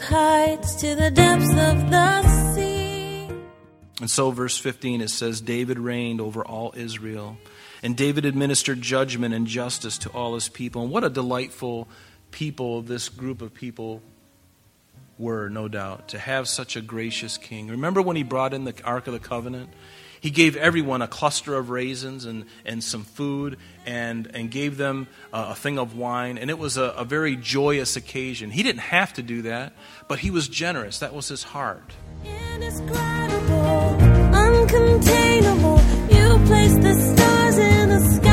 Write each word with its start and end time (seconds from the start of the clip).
with 0.00 0.08
heights 0.08 0.74
to 0.76 0.94
the 0.94 1.10
depths 1.10 1.50
of 1.50 1.90
the 1.90 2.54
sea. 2.54 3.28
And 4.00 4.10
so, 4.10 4.30
verse 4.30 4.56
15, 4.56 5.02
it 5.02 5.10
says, 5.10 5.40
David 5.40 5.78
reigned 5.78 6.20
over 6.20 6.44
all 6.44 6.72
Israel. 6.76 7.36
And 7.82 7.96
David 7.96 8.24
administered 8.24 8.80
judgment 8.80 9.34
and 9.34 9.46
justice 9.46 9.98
to 9.98 10.10
all 10.10 10.34
his 10.34 10.48
people. 10.48 10.82
And 10.82 10.90
what 10.90 11.04
a 11.04 11.10
delightful 11.10 11.88
people 12.30 12.82
this 12.82 13.08
group 13.08 13.42
of 13.42 13.52
people 13.52 14.02
were, 15.18 15.48
no 15.48 15.68
doubt, 15.68 16.08
to 16.08 16.18
have 16.18 16.48
such 16.48 16.76
a 16.76 16.80
gracious 16.80 17.36
king. 17.36 17.68
Remember 17.68 18.00
when 18.00 18.16
he 18.16 18.22
brought 18.22 18.54
in 18.54 18.64
the 18.64 18.74
Ark 18.84 19.06
of 19.06 19.12
the 19.12 19.18
Covenant? 19.18 19.70
He 20.20 20.30
gave 20.30 20.56
everyone 20.56 21.02
a 21.02 21.08
cluster 21.08 21.54
of 21.56 21.70
raisins 21.70 22.26
and, 22.26 22.44
and 22.64 22.84
some 22.84 23.04
food 23.04 23.56
and, 23.86 24.30
and 24.34 24.50
gave 24.50 24.76
them 24.76 25.08
a, 25.32 25.48
a 25.50 25.54
thing 25.54 25.78
of 25.78 25.96
wine. 25.96 26.36
And 26.36 26.50
it 26.50 26.58
was 26.58 26.76
a, 26.76 26.84
a 26.84 27.04
very 27.04 27.36
joyous 27.36 27.96
occasion. 27.96 28.50
He 28.50 28.62
didn't 28.62 28.82
have 28.82 29.14
to 29.14 29.22
do 29.22 29.42
that, 29.42 29.72
but 30.08 30.18
he 30.18 30.30
was 30.30 30.46
generous. 30.46 30.98
That 30.98 31.14
was 31.14 31.28
his 31.28 31.42
heart. 31.42 31.92
Indescribable, 32.24 33.96
uncontainable. 34.36 35.78
You 36.14 36.46
place 36.46 36.74
the 36.76 36.94
stars 36.94 37.58
in 37.58 37.88
the 37.88 38.00
sky 38.14 38.29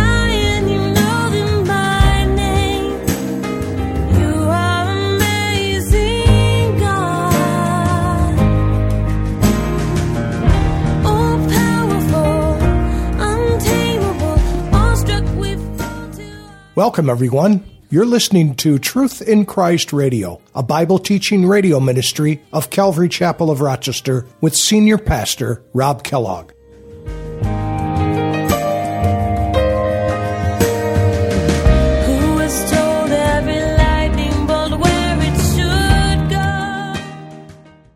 Welcome, 16.77 17.09
everyone. 17.09 17.65
You're 17.89 18.05
listening 18.05 18.53
to 18.57 18.77
Truth 18.77 19.23
in 19.23 19.47
Christ 19.47 19.91
Radio, 19.91 20.39
a 20.53 20.61
Bible 20.61 20.99
teaching 20.99 21.47
radio 21.47 21.79
ministry 21.79 22.43
of 22.53 22.69
Calvary 22.69 23.09
Chapel 23.09 23.49
of 23.49 23.61
Rochester 23.61 24.27
with 24.41 24.55
Senior 24.55 24.99
Pastor 24.99 25.63
Rob 25.73 26.03
Kellogg. 26.03 26.51
Who 26.51 27.15
was 32.35 32.69
told 32.69 33.09
every 33.09 33.59
lightning 33.59 34.45
bolt 34.45 34.79
where 34.79 35.17
it 35.19 35.35
should 35.49 36.29
go? 36.29 36.93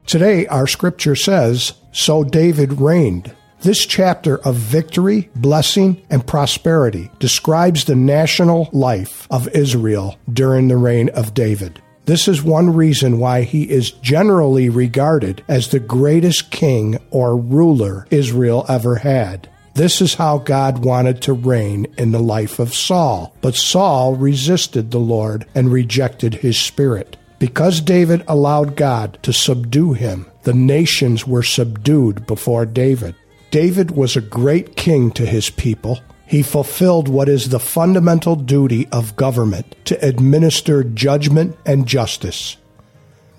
Today, 0.08 0.48
our 0.48 0.66
scripture 0.66 1.16
says, 1.16 1.74
So 1.92 2.24
David 2.24 2.82
reigned. 2.82 3.32
This 3.62 3.86
chapter 3.86 4.40
of 4.40 4.56
victory, 4.56 5.30
blessing, 5.36 6.02
and 6.10 6.26
prosperity 6.26 7.12
describes 7.20 7.86
the 7.86 7.96
national 7.96 8.70
life 8.72 9.28
of 9.30 9.48
Israel 9.50 10.18
during 10.34 10.68
the 10.68 10.78
reign 10.78 11.10
of 11.10 11.36
David. 11.36 11.80
This 12.06 12.28
is 12.28 12.42
one 12.42 12.74
reason 12.74 13.20
why 13.20 13.44
he 13.44 13.70
is 13.70 13.92
generally 13.92 14.70
regarded 14.70 15.44
as 15.48 15.68
the 15.68 15.80
greatest 15.80 16.50
king 16.50 16.98
or 17.12 17.38
ruler 17.38 18.08
Israel 18.10 18.66
ever 18.68 18.96
had. 18.96 19.48
This 19.76 20.02
is 20.02 20.16
how 20.16 20.40
God 20.40 20.84
wanted 20.84 21.22
to 21.22 21.34
reign 21.34 21.86
in 22.00 22.12
the 22.12 22.20
life 22.20 22.58
of 22.58 22.74
Saul. 22.74 23.36
But 23.42 23.54
Saul 23.54 24.16
resisted 24.16 24.90
the 24.90 25.00
Lord 25.00 25.46
and 25.54 25.72
rejected 25.72 26.34
his 26.34 26.58
spirit. 26.58 27.16
Because 27.38 27.80
David 27.80 28.24
allowed 28.28 28.76
God 28.76 29.20
to 29.22 29.32
subdue 29.32 29.94
him, 29.94 30.26
the 30.44 30.54
nations 30.54 31.28
were 31.28 31.44
subdued 31.44 32.26
before 32.26 32.66
David. 32.66 33.16
David 33.52 33.92
was 33.92 34.16
a 34.16 34.22
great 34.22 34.78
king 34.78 35.12
to 35.12 35.26
his 35.26 35.50
people. 35.50 36.00
He 36.26 36.42
fulfilled 36.42 37.10
what 37.10 37.28
is 37.28 37.50
the 37.50 37.60
fundamental 37.60 38.38
duty 38.38 38.88
of 38.94 39.18
government 39.18 39.76
to 39.86 40.06
administer 40.06 40.86
judgment 40.86 41.58
and 41.66 41.86
justice. 41.86 42.56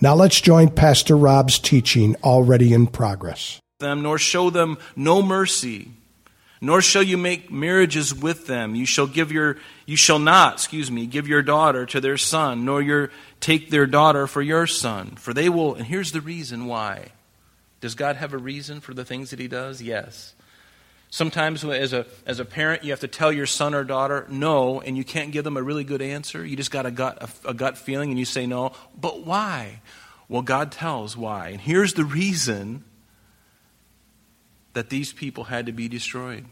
Now 0.02 0.14
let's 0.14 0.38
join 0.38 0.68
Pastor 0.68 1.16
Rob's 1.16 1.58
teaching 1.58 2.14
already 2.22 2.74
in 2.74 2.88
progress. 2.88 3.58
them, 3.78 4.02
nor 4.02 4.18
show 4.18 4.50
them 4.50 4.76
no 4.94 5.22
mercy, 5.22 5.88
nor 6.60 6.82
shall 6.82 7.02
you 7.02 7.16
make 7.16 7.50
marriages 7.50 8.14
with 8.14 8.46
them. 8.46 8.74
You 8.74 8.84
shall 8.84 9.06
give 9.06 9.32
your 9.32 9.56
you 9.86 9.96
shall 9.96 10.18
not, 10.18 10.54
excuse 10.54 10.90
me, 10.90 11.06
give 11.06 11.26
your 11.26 11.42
daughter 11.42 11.86
to 11.86 12.00
their 12.02 12.18
son, 12.18 12.66
nor 12.66 12.82
your 12.82 13.10
take 13.40 13.70
their 13.70 13.86
daughter 13.86 14.26
for 14.26 14.42
your 14.42 14.66
son. 14.66 15.16
For 15.16 15.32
they 15.32 15.48
will 15.48 15.74
and 15.74 15.86
here's 15.86 16.12
the 16.12 16.20
reason 16.20 16.66
why. 16.66 17.12
Does 17.82 17.96
God 17.96 18.14
have 18.14 18.32
a 18.32 18.38
reason 18.38 18.80
for 18.80 18.94
the 18.94 19.04
things 19.04 19.30
that 19.30 19.40
he 19.40 19.48
does? 19.48 19.82
Yes. 19.82 20.34
Sometimes 21.10 21.64
as 21.64 21.92
a 21.92 22.06
as 22.24 22.38
a 22.38 22.44
parent 22.44 22.84
you 22.84 22.90
have 22.92 23.00
to 23.00 23.08
tell 23.08 23.30
your 23.30 23.44
son 23.44 23.74
or 23.74 23.84
daughter 23.84 24.24
no 24.30 24.80
and 24.80 24.96
you 24.96 25.04
can't 25.04 25.32
give 25.32 25.44
them 25.44 25.58
a 25.58 25.62
really 25.62 25.84
good 25.84 26.00
answer. 26.00 26.46
You 26.46 26.56
just 26.56 26.70
got 26.70 26.86
a 26.86 26.92
gut 26.92 27.18
a, 27.20 27.50
a 27.50 27.54
gut 27.54 27.76
feeling 27.76 28.10
and 28.10 28.18
you 28.18 28.24
say 28.24 28.46
no. 28.46 28.72
But 28.98 29.26
why? 29.26 29.82
Well, 30.28 30.42
God 30.42 30.70
tells 30.72 31.16
why. 31.16 31.48
And 31.48 31.60
here's 31.60 31.94
the 31.94 32.04
reason 32.04 32.84
that 34.74 34.88
these 34.88 35.12
people 35.12 35.44
had 35.44 35.66
to 35.66 35.72
be 35.72 35.88
destroyed. 35.88 36.46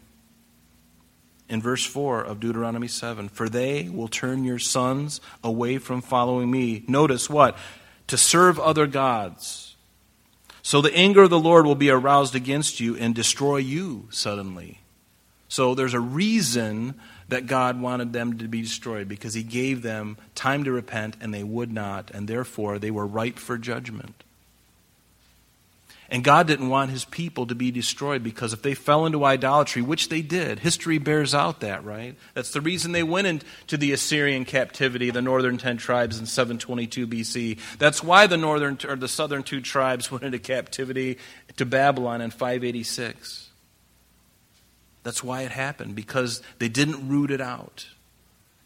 In 1.47 1.61
verse 1.61 1.85
4 1.85 2.23
of 2.23 2.39
Deuteronomy 2.39 2.87
7 2.87 3.29
For 3.29 3.47
they 3.47 3.89
will 3.89 4.09
turn 4.09 4.43
your 4.43 4.59
sons 4.59 5.21
away 5.43 5.77
from 5.77 6.01
following 6.01 6.51
me. 6.51 6.83
Notice 6.89 7.29
what? 7.29 7.57
To 8.07 8.17
serve 8.17 8.59
other 8.59 8.85
gods. 8.85 9.70
So 10.63 10.81
the 10.81 10.95
anger 10.95 11.23
of 11.23 11.29
the 11.29 11.39
Lord 11.39 11.65
will 11.65 11.75
be 11.75 11.89
aroused 11.89 12.35
against 12.35 12.79
you 12.79 12.95
and 12.95 13.15
destroy 13.15 13.57
you 13.57 14.07
suddenly. 14.11 14.79
So 15.47 15.75
there's 15.75 15.93
a 15.93 15.99
reason 15.99 16.95
that 17.27 17.47
God 17.47 17.81
wanted 17.81 18.13
them 18.13 18.37
to 18.37 18.47
be 18.47 18.61
destroyed 18.61 19.07
because 19.07 19.33
he 19.33 19.43
gave 19.43 19.81
them 19.81 20.17
time 20.35 20.63
to 20.63 20.71
repent 20.71 21.17
and 21.19 21.33
they 21.33 21.43
would 21.43 21.71
not, 21.71 22.11
and 22.11 22.27
therefore 22.27 22.79
they 22.79 22.91
were 22.91 23.05
ripe 23.05 23.37
for 23.37 23.57
judgment. 23.57 24.23
And 26.11 26.25
God 26.25 26.45
didn't 26.45 26.67
want 26.67 26.91
his 26.91 27.05
people 27.05 27.47
to 27.47 27.55
be 27.55 27.71
destroyed 27.71 28.21
because 28.21 28.51
if 28.51 28.61
they 28.61 28.73
fell 28.73 29.05
into 29.05 29.23
idolatry, 29.23 29.81
which 29.81 30.09
they 30.09 30.21
did, 30.21 30.59
history 30.59 30.97
bears 30.97 31.33
out 31.33 31.61
that, 31.61 31.85
right? 31.85 32.17
That's 32.33 32.51
the 32.51 32.59
reason 32.59 32.91
they 32.91 33.01
went 33.01 33.27
into 33.27 33.77
the 33.77 33.93
Assyrian 33.93 34.43
captivity, 34.43 35.09
the 35.09 35.21
northern 35.21 35.57
10 35.57 35.77
tribes 35.77 36.19
in 36.19 36.25
722 36.25 37.07
BC. 37.07 37.57
That's 37.79 38.03
why 38.03 38.27
the 38.27 38.35
northern 38.35 38.77
or 38.89 38.97
the 38.97 39.07
southern 39.07 39.41
two 39.41 39.61
tribes 39.61 40.11
went 40.11 40.25
into 40.25 40.37
captivity 40.37 41.17
to 41.55 41.65
Babylon 41.65 42.19
in 42.19 42.29
586. 42.29 43.47
That's 45.03 45.23
why 45.23 45.43
it 45.43 45.51
happened 45.51 45.95
because 45.95 46.41
they 46.59 46.67
didn't 46.67 47.07
root 47.07 47.31
it 47.31 47.41
out. 47.41 47.87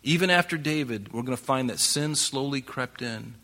Even 0.01 0.31
after 0.31 0.57
David, 0.57 1.13
we're 1.13 1.21
going 1.21 1.37
to 1.37 1.43
find 1.43 1.69
that 1.69 1.79
sin 1.79 2.15
slowly 2.15 2.61
crept 2.61 3.03
in. 3.03 3.35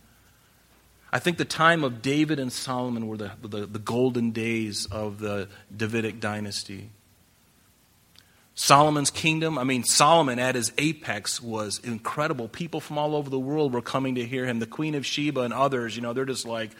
I 1.13 1.19
think 1.19 1.37
the 1.37 1.45
time 1.45 1.83
of 1.83 2.01
David 2.01 2.39
and 2.39 2.51
Solomon 2.51 3.07
were 3.07 3.17
the, 3.17 3.31
the, 3.41 3.65
the, 3.65 3.79
golden 3.79 4.31
days 4.31 4.85
of 4.85 5.19
the 5.19 5.49
Davidic 5.75 6.21
dynasty. 6.21 6.89
Solomon's 8.55 9.11
kingdom, 9.11 9.57
I 9.57 9.65
mean, 9.65 9.83
Solomon 9.83 10.39
at 10.39 10.55
his 10.55 10.71
apex 10.77 11.41
was 11.41 11.79
incredible. 11.79 12.47
People 12.47 12.79
from 12.79 12.97
all 12.97 13.15
over 13.15 13.29
the 13.29 13.39
world 13.39 13.73
were 13.73 13.81
coming 13.81 14.15
to 14.15 14.25
hear 14.25 14.45
him. 14.45 14.59
The 14.59 14.67
Queen 14.67 14.95
of 14.95 15.05
Sheba 15.05 15.41
and 15.41 15.53
others, 15.53 15.95
you 15.95 16.01
know, 16.01 16.13
they're 16.13 16.25
just 16.25 16.45
like 16.45 16.71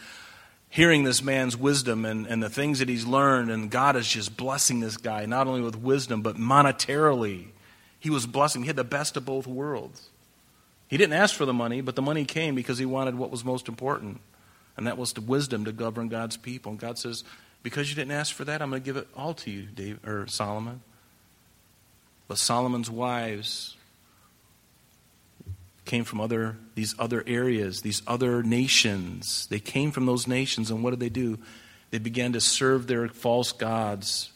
hearing 0.70 1.04
this 1.04 1.22
man's 1.22 1.54
wisdom 1.54 2.06
and, 2.06 2.26
and 2.26 2.42
the 2.42 2.48
things 2.48 2.78
that 2.78 2.88
he's 2.88 3.04
learned, 3.04 3.50
and 3.50 3.70
God 3.70 3.96
is 3.96 4.08
just 4.08 4.38
blessing 4.38 4.80
this 4.80 4.96
guy, 4.96 5.26
not 5.26 5.46
only 5.46 5.60
with 5.60 5.76
wisdom, 5.76 6.22
but 6.22 6.36
monetarily. 6.36 7.48
He 8.00 8.08
was 8.08 8.26
blessing, 8.26 8.62
he 8.62 8.68
had 8.68 8.76
the 8.76 8.84
best 8.84 9.18
of 9.18 9.26
both 9.26 9.46
worlds. 9.46 10.08
He 10.92 10.98
didn't 10.98 11.14
ask 11.14 11.34
for 11.34 11.46
the 11.46 11.54
money, 11.54 11.80
but 11.80 11.96
the 11.96 12.02
money 12.02 12.26
came 12.26 12.54
because 12.54 12.76
he 12.76 12.84
wanted 12.84 13.14
what 13.14 13.30
was 13.30 13.46
most 13.46 13.66
important, 13.66 14.20
and 14.76 14.86
that 14.86 14.98
was 14.98 15.14
the 15.14 15.22
wisdom 15.22 15.64
to 15.64 15.72
govern 15.72 16.08
God's 16.08 16.36
people. 16.36 16.72
And 16.72 16.78
God 16.78 16.98
says, 16.98 17.24
Because 17.62 17.88
you 17.88 17.96
didn't 17.96 18.10
ask 18.10 18.34
for 18.34 18.44
that, 18.44 18.60
I'm 18.60 18.68
going 18.68 18.82
to 18.82 18.84
give 18.84 18.98
it 18.98 19.08
all 19.16 19.32
to 19.32 19.50
you, 19.50 19.62
Dave, 19.62 20.06
or 20.06 20.26
Solomon. 20.26 20.82
But 22.28 22.36
Solomon's 22.36 22.90
wives 22.90 23.74
came 25.86 26.04
from 26.04 26.20
other 26.20 26.58
these 26.74 26.94
other 26.98 27.24
areas, 27.26 27.80
these 27.80 28.02
other 28.06 28.42
nations. 28.42 29.46
They 29.46 29.60
came 29.60 29.92
from 29.92 30.04
those 30.04 30.28
nations, 30.28 30.70
and 30.70 30.84
what 30.84 30.90
did 30.90 31.00
they 31.00 31.08
do? 31.08 31.38
They 31.90 32.00
began 32.00 32.34
to 32.34 32.40
serve 32.42 32.86
their 32.86 33.08
false 33.08 33.52
gods. 33.52 34.30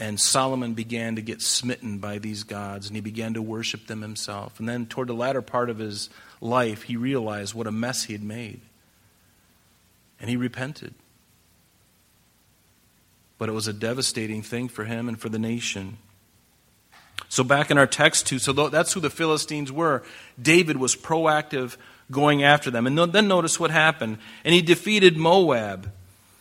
And 0.00 0.18
Solomon 0.18 0.72
began 0.72 1.16
to 1.16 1.22
get 1.22 1.42
smitten 1.42 1.98
by 1.98 2.16
these 2.16 2.42
gods, 2.42 2.86
and 2.86 2.96
he 2.96 3.02
began 3.02 3.34
to 3.34 3.42
worship 3.42 3.86
them 3.86 4.00
himself. 4.00 4.58
And 4.58 4.66
then, 4.66 4.86
toward 4.86 5.08
the 5.08 5.14
latter 5.14 5.42
part 5.42 5.68
of 5.68 5.76
his 5.76 6.08
life, 6.40 6.84
he 6.84 6.96
realized 6.96 7.52
what 7.52 7.66
a 7.66 7.70
mess 7.70 8.04
he 8.04 8.14
had 8.14 8.22
made. 8.22 8.62
And 10.18 10.30
he 10.30 10.36
repented. 10.36 10.94
But 13.36 13.50
it 13.50 13.52
was 13.52 13.68
a 13.68 13.74
devastating 13.74 14.40
thing 14.40 14.68
for 14.68 14.84
him 14.84 15.06
and 15.06 15.20
for 15.20 15.28
the 15.28 15.38
nation. 15.38 15.98
So, 17.28 17.44
back 17.44 17.70
in 17.70 17.76
our 17.76 17.86
text, 17.86 18.26
too, 18.26 18.38
so 18.38 18.54
that's 18.70 18.94
who 18.94 19.00
the 19.00 19.10
Philistines 19.10 19.70
were. 19.70 20.02
David 20.40 20.78
was 20.78 20.96
proactive 20.96 21.76
going 22.10 22.42
after 22.42 22.70
them. 22.70 22.86
And 22.86 22.98
then 23.12 23.28
notice 23.28 23.60
what 23.60 23.70
happened. 23.70 24.16
And 24.44 24.54
he 24.54 24.62
defeated 24.62 25.18
Moab. 25.18 25.92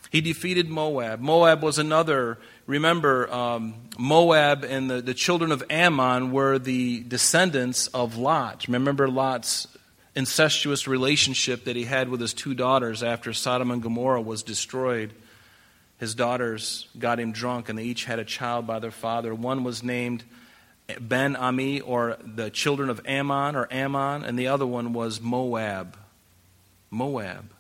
He 0.10 0.22
defeated 0.22 0.70
Moab. 0.70 1.20
Moab 1.20 1.62
was 1.62 1.78
another, 1.78 2.40
remember, 2.66 3.32
um, 3.32 3.76
Moab 3.98 4.64
and 4.64 4.90
the, 4.90 5.02
the 5.02 5.14
children 5.14 5.52
of 5.52 5.64
Ammon 5.70 6.32
were 6.32 6.58
the 6.58 7.02
descendants 7.02 7.88
of 7.88 8.18
Lot. 8.18 8.66
Remember 8.68 9.08
Lot's 9.08 9.68
incestuous 10.16 10.88
relationship 10.88 11.66
that 11.66 11.76
he 11.76 11.86
had 11.86 12.10
with 12.10 12.20
his 12.22 12.34
two 12.34 12.56
daughters 12.56 13.04
after 13.04 13.34
Sodom 13.34 13.70
and 13.70 13.84
Gomorrah 13.84 14.22
was 14.22 14.42
destroyed. 14.42 15.14
His 16.00 16.16
daughters 16.16 16.88
got 16.98 17.20
him 17.20 17.32
drunk, 17.32 17.70
and 17.70 17.78
they 17.78 17.84
each 17.84 18.06
had 18.06 18.20
a 18.20 18.26
child 18.26 18.66
by 18.66 18.80
their 18.80 18.92
father. 18.92 19.36
One 19.36 19.64
was 19.64 19.84
named 19.84 20.24
Ben 21.00 21.36
Ami, 21.36 21.82
or 21.82 22.18
the 22.24 22.50
children 22.50 22.90
of 22.90 23.02
Ammon, 23.06 23.56
or 23.56 23.68
Ammon, 23.70 24.24
and 24.24 24.40
the 24.40 24.48
other 24.48 24.66
one 24.66 24.94
was 24.94 25.22
Moab. 25.22 25.98
Moab. 26.90 27.52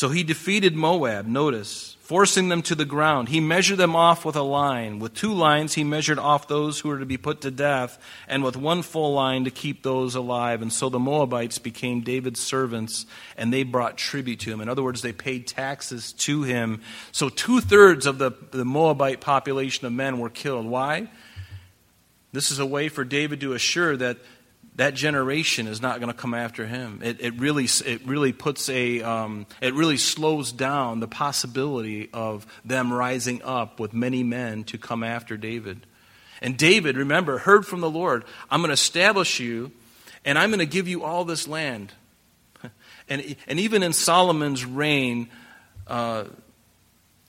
So 0.00 0.08
he 0.08 0.22
defeated 0.22 0.74
Moab, 0.74 1.26
notice, 1.26 1.94
forcing 2.00 2.48
them 2.48 2.62
to 2.62 2.74
the 2.74 2.86
ground. 2.86 3.28
He 3.28 3.38
measured 3.38 3.76
them 3.76 3.94
off 3.94 4.24
with 4.24 4.34
a 4.34 4.40
line. 4.40 4.98
With 4.98 5.12
two 5.12 5.34
lines, 5.34 5.74
he 5.74 5.84
measured 5.84 6.18
off 6.18 6.48
those 6.48 6.80
who 6.80 6.88
were 6.88 7.00
to 7.00 7.04
be 7.04 7.18
put 7.18 7.42
to 7.42 7.50
death, 7.50 7.98
and 8.26 8.42
with 8.42 8.56
one 8.56 8.80
full 8.80 9.12
line 9.12 9.44
to 9.44 9.50
keep 9.50 9.82
those 9.82 10.14
alive. 10.14 10.62
And 10.62 10.72
so 10.72 10.88
the 10.88 10.98
Moabites 10.98 11.58
became 11.58 12.00
David's 12.00 12.40
servants, 12.40 13.04
and 13.36 13.52
they 13.52 13.62
brought 13.62 13.98
tribute 13.98 14.40
to 14.40 14.50
him. 14.50 14.62
In 14.62 14.70
other 14.70 14.82
words, 14.82 15.02
they 15.02 15.12
paid 15.12 15.46
taxes 15.46 16.14
to 16.14 16.44
him. 16.44 16.80
So 17.12 17.28
two 17.28 17.60
thirds 17.60 18.06
of 18.06 18.16
the, 18.16 18.30
the 18.52 18.64
Moabite 18.64 19.20
population 19.20 19.86
of 19.86 19.92
men 19.92 20.18
were 20.18 20.30
killed. 20.30 20.64
Why? 20.64 21.10
This 22.32 22.50
is 22.50 22.58
a 22.58 22.64
way 22.64 22.88
for 22.88 23.04
David 23.04 23.42
to 23.42 23.52
assure 23.52 23.98
that 23.98 24.16
that 24.80 24.94
generation 24.94 25.66
is 25.66 25.82
not 25.82 26.00
going 26.00 26.10
to 26.10 26.16
come 26.16 26.32
after 26.32 26.66
him. 26.66 27.00
It, 27.04 27.20
it, 27.20 27.38
really, 27.38 27.68
it 27.84 28.06
really 28.06 28.32
puts 28.32 28.70
a, 28.70 29.02
um, 29.02 29.44
it 29.60 29.74
really 29.74 29.98
slows 29.98 30.52
down 30.52 31.00
the 31.00 31.06
possibility 31.06 32.08
of 32.14 32.46
them 32.64 32.90
rising 32.90 33.42
up 33.42 33.78
with 33.78 33.92
many 33.92 34.22
men 34.22 34.64
to 34.64 34.78
come 34.78 35.04
after 35.04 35.36
David. 35.36 35.84
And 36.40 36.56
David, 36.56 36.96
remember, 36.96 37.36
heard 37.36 37.66
from 37.66 37.82
the 37.82 37.90
Lord, 37.90 38.24
I'm 38.50 38.60
going 38.60 38.70
to 38.70 38.72
establish 38.72 39.38
you 39.38 39.70
and 40.24 40.38
I'm 40.38 40.48
going 40.48 40.60
to 40.60 40.64
give 40.66 40.88
you 40.88 41.04
all 41.04 41.26
this 41.26 41.46
land. 41.46 41.92
And, 43.06 43.36
and 43.46 43.60
even 43.60 43.82
in 43.82 43.92
Solomon's 43.92 44.64
reign, 44.64 45.28
uh, 45.88 46.24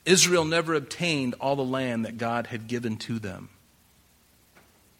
Israel 0.06 0.46
never 0.46 0.74
obtained 0.74 1.34
all 1.38 1.56
the 1.56 1.64
land 1.64 2.06
that 2.06 2.16
God 2.16 2.46
had 2.46 2.66
given 2.66 2.96
to 2.98 3.18
them. 3.18 3.50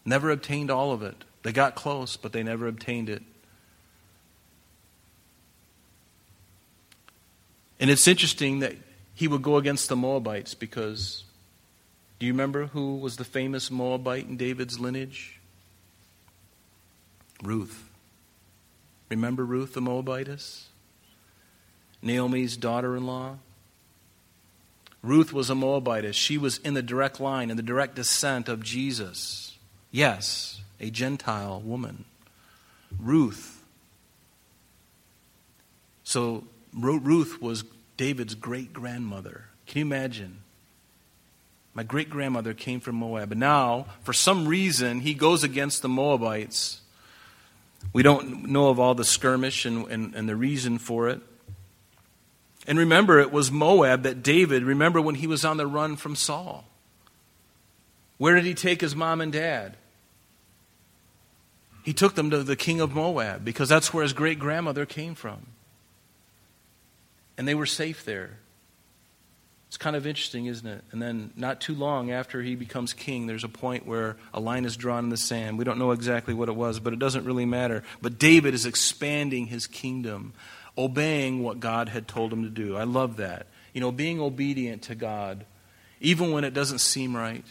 Never 0.05 0.31
obtained 0.31 0.71
all 0.71 0.93
of 0.93 1.03
it. 1.03 1.25
They 1.43 1.53
got 1.53 1.75
close, 1.75 2.17
but 2.17 2.33
they 2.33 2.43
never 2.43 2.67
obtained 2.67 3.09
it. 3.09 3.23
And 7.81 7.91
it's 7.91 8.07
interesting 8.07 8.61
that 8.61 8.77
he 9.15 9.27
would 9.27 9.43
go 9.43 9.57
against 9.57 9.89
the 9.89 9.97
Moabites 9.97 10.55
because 10.55 11.25
do 12.21 12.27
you 12.27 12.33
remember 12.33 12.67
who 12.67 12.97
was 12.97 13.17
the 13.17 13.25
famous 13.25 13.69
Moabite 13.69 14.29
in 14.29 14.37
David's 14.37 14.79
lineage? 14.79 15.41
Ruth. 17.43 17.89
Remember 19.11 19.45
Ruth 19.45 19.75
the 19.75 19.81
Moabitess? 19.81 20.69
Naomi's 22.01 22.57
daughter 22.57 22.97
in 22.97 23.05
law? 23.07 23.39
Ruth 25.03 25.33
was 25.33 25.51
a 25.51 25.55
Moabitess. 25.57 26.15
She 26.15 26.39
was 26.39 26.59
in 26.59 26.75
the 26.75 26.83
direct 26.83 27.19
line, 27.19 27.51
in 27.51 27.57
the 27.57 27.63
direct 27.63 27.97
descent 27.97 28.49
of 28.49 28.63
Jesus. 28.63 29.59
Yes, 29.91 30.61
a 30.83 30.91
Gentile 30.91 31.63
woman. 31.65 32.05
Ruth. 32.99 33.63
So 36.05 36.45
Ruth 36.75 37.41
was 37.41 37.65
David's 37.97 38.35
great 38.35 38.73
grandmother. 38.73 39.45
Can 39.67 39.79
you 39.79 39.87
imagine? 39.87 40.39
My 41.73 41.85
great 41.85 42.11
grandmother 42.11 42.53
came 42.53 42.81
from 42.81 42.97
Moab. 42.97 43.31
And 43.31 43.41
now, 43.41 43.87
for 44.03 44.13
some 44.13 44.47
reason, 44.47 45.01
he 45.01 45.15
goes 45.15 45.43
against 45.43 45.81
the 45.81 45.89
Moabites. 45.89 46.81
We 47.93 48.03
don't 48.03 48.49
know 48.49 48.69
of 48.69 48.79
all 48.79 48.95
the 48.95 49.05
skirmish 49.05 49.65
and, 49.65 49.87
and, 49.87 50.15
and 50.15 50.29
the 50.29 50.37
reason 50.37 50.79
for 50.79 51.09
it. 51.09 51.21
And 52.67 52.79
remember, 52.79 53.19
it 53.21 53.33
was 53.33 53.51
Moab 53.51 54.03
that 54.03 54.23
David, 54.23 54.65
remember 54.65 55.01
when 55.01 55.15
he 55.15 55.27
was 55.27 55.45
on 55.45 55.57
the 55.57 55.67
run 55.67 55.97
from 55.97 56.15
Saul. 56.15 56.65
Where 58.19 58.35
did 58.35 58.45
he 58.45 58.55
take 58.55 58.81
his 58.81 58.95
mom 58.95 59.21
and 59.21 59.33
dad? 59.33 59.77
He 61.83 61.93
took 61.93 62.15
them 62.15 62.31
to 62.31 62.43
the 62.43 62.57
king 62.57 62.81
of 62.81 62.95
Moab 62.95 63.45
because 63.45 63.69
that's 63.69 63.93
where 63.93 64.03
his 64.03 64.13
great 64.13 64.39
grandmother 64.39 64.87
came 64.87 65.15
from. 65.15 65.47
And 67.37 67.49
they 67.49 67.55
were 67.55 67.67
safe 67.67 68.05
there. 68.05 68.39
It's 69.73 69.79
kind 69.79 69.97
of 69.97 70.07
interesting, 70.07 70.47
isn't 70.47 70.67
it? 70.67 70.85
And 70.93 71.01
then, 71.01 71.33
not 71.35 71.63
too 71.63 71.75
long 71.75 72.11
after 72.11 72.43
he 72.43 72.57
becomes 72.57 72.93
king, 72.93 73.27
there's 73.27 73.43
a 73.43 73.49
point 73.49 73.87
where 73.87 74.19
a 74.35 74.39
line 74.39 74.67
is 74.67 74.77
drawn 74.77 75.05
in 75.05 75.09
the 75.09 75.17
sand. 75.17 75.57
We 75.57 75.65
don't 75.65 75.79
know 75.79 75.93
exactly 75.93 76.35
what 76.35 76.51
it 76.51 76.55
was, 76.55 76.79
but 76.79 76.93
it 76.93 76.99
doesn't 76.99 77.25
really 77.25 77.47
matter. 77.47 77.83
But 78.03 78.19
David 78.19 78.53
is 78.53 78.67
expanding 78.67 79.47
his 79.47 79.67
kingdom, 79.67 80.35
obeying 80.77 81.43
what 81.43 81.59
God 81.59 81.89
had 81.89 82.07
told 82.07 82.35
him 82.35 82.43
to 82.43 82.51
do. 82.51 82.77
I 82.77 82.85
love 82.85 83.17
that. 83.17 83.47
You 83.73 83.81
know, 83.81 83.91
being 83.91 84.21
obedient 84.21 84.83
to 84.83 84.95
God, 84.95 85.47
even 86.01 86.33
when 86.33 86.45
it 86.45 86.53
doesn't 86.53 86.81
seem 86.81 87.17
right. 87.17 87.47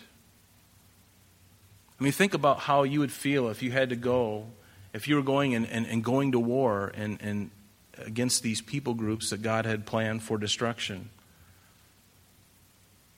I 2.01 2.03
mean, 2.03 2.13
think 2.13 2.33
about 2.33 2.57
how 2.61 2.81
you 2.81 2.99
would 3.01 3.11
feel 3.11 3.49
if 3.49 3.61
you 3.61 3.69
had 3.69 3.89
to 3.89 3.95
go, 3.95 4.47
if 4.91 5.07
you 5.07 5.17
were 5.17 5.21
going 5.21 5.53
and, 5.53 5.67
and, 5.67 5.85
and 5.85 6.03
going 6.03 6.31
to 6.31 6.39
war 6.39 6.91
and, 6.95 7.19
and 7.21 7.51
against 7.99 8.41
these 8.41 8.59
people 8.59 8.95
groups 8.95 9.29
that 9.29 9.43
God 9.43 9.67
had 9.67 9.85
planned 9.85 10.23
for 10.23 10.39
destruction. 10.39 11.11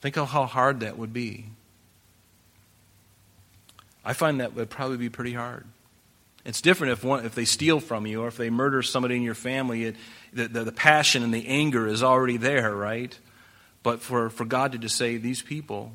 Think 0.02 0.18
of 0.18 0.32
how 0.32 0.46
hard 0.48 0.82
that 0.82 0.98
would 0.98 1.14
be. 1.14 1.46
I 4.04 4.12
find 4.12 4.42
that 4.42 4.54
would 4.54 4.70
probably 4.70 4.98
be 4.98 5.08
pretty 5.08 5.34
hard. 5.34 5.66
It's 6.44 6.60
different 6.60 6.92
if, 6.92 7.06
one, 7.06 7.26
if 7.26 7.36
they 7.36 7.46
steal 7.46 7.80
from 7.80 8.06
you 8.06 8.24
or 8.24 8.28
if 8.28 8.36
they 8.36 8.50
murder 8.50 8.82
somebody 8.82 9.16
in 9.16 9.22
your 9.22 9.34
family. 9.34 9.86
It, 9.86 9.96
the, 10.34 10.50
the, 10.50 10.64
the 10.66 10.72
passion 10.74 11.24
and 11.24 11.34
the 11.34 11.48
anger 11.48 11.88
is 11.88 12.04
already 12.04 12.36
there, 12.36 12.76
right? 12.76 13.18
But 13.82 14.02
for, 14.02 14.30
for 14.30 14.44
God 14.44 14.74
to 14.74 14.78
just 14.78 14.98
say, 14.98 15.16
these 15.16 15.42
people, 15.42 15.94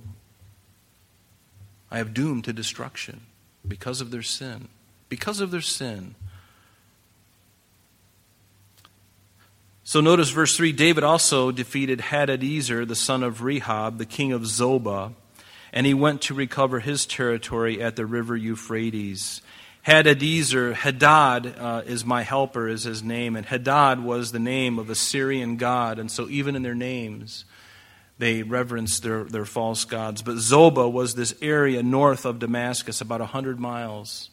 I 1.90 1.99
have 1.99 2.14
doomed 2.14 2.44
to 2.44 2.52
destruction 2.52 3.23
because 3.67 4.00
of 4.00 4.11
their 4.11 4.23
sin. 4.23 4.69
Because 5.08 5.40
of 5.40 5.50
their 5.50 5.62
sin. 5.62 6.14
So 9.88 10.02
notice 10.02 10.29
verse 10.29 10.55
3 10.55 10.73
David 10.73 11.02
also 11.02 11.50
defeated 11.50 12.00
Hadadezer, 12.00 12.87
the 12.87 12.94
son 12.94 13.23
of 13.23 13.38
Rehob, 13.38 13.96
the 13.96 14.05
king 14.05 14.32
of 14.32 14.43
Zobah, 14.43 15.14
and 15.73 15.87
he 15.87 15.94
went 15.94 16.20
to 16.23 16.35
recover 16.35 16.80
his 16.80 17.07
territory 17.07 17.83
at 17.83 17.97
the 17.97 18.04
river 18.04 18.37
Euphrates. 18.37 19.40
Hadadezer, 19.87 20.75
Hadad 20.75 21.54
uh, 21.59 21.83
is 21.87 22.04
my 22.04 22.23
helper, 22.23 22.68
is 22.68 22.83
his 22.83 23.02
name, 23.02 23.35
and 23.35 23.47
Hadad 23.47 24.04
was 24.04 24.30
the 24.30 24.38
name 24.38 24.78
of 24.78 24.90
a 24.90 24.95
Syrian 24.95 25.57
god, 25.57 25.99
and 25.99 26.11
so 26.11 26.28
even 26.28 26.54
in 26.54 26.62
their 26.62 26.75
names, 26.75 27.47
they 28.19 28.43
reverenced 28.43 29.03
their, 29.03 29.25
their 29.25 29.45
false 29.45 29.85
gods. 29.85 30.23
But 30.23 30.37
Zobah 30.37 30.91
was 30.91 31.15
this 31.15 31.35
area 31.41 31.83
north 31.83 32.25
of 32.25 32.39
Damascus, 32.39 33.01
about 33.01 33.21
100 33.21 33.61
miles. 33.61 34.31